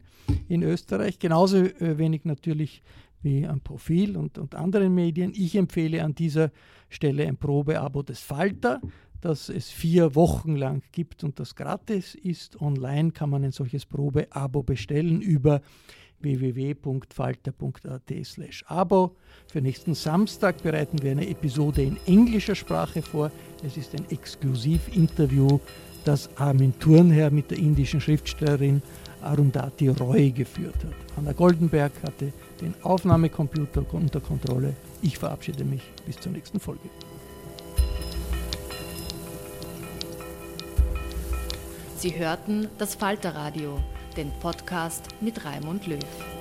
[0.48, 1.18] in Österreich.
[1.18, 2.82] Genauso äh, wenig natürlich
[3.22, 5.32] wie am Profil und, und anderen Medien.
[5.34, 6.50] Ich empfehle an dieser
[6.88, 8.80] Stelle ein Probeabo des Falter
[9.20, 12.60] das es vier Wochen lang gibt und das gratis ist.
[12.60, 15.60] Online kann man ein solches Probeabo bestellen über
[16.20, 19.16] www.falter.at slash abo.
[19.50, 23.30] Für nächsten Samstag bereiten wir eine Episode in englischer Sprache vor.
[23.64, 25.58] Es ist ein Exklusivinterview,
[26.04, 28.82] das Armin Thurnherr mit der indischen Schriftstellerin
[29.22, 30.94] Arundhati Roy geführt hat.
[31.16, 34.74] Anna Goldenberg hatte den Aufnahmecomputer unter Kontrolle.
[35.02, 36.88] Ich verabschiede mich bis zur nächsten Folge.
[41.96, 43.78] Sie hörten das Falterradio,
[44.16, 46.39] den Podcast mit Raimund Löw.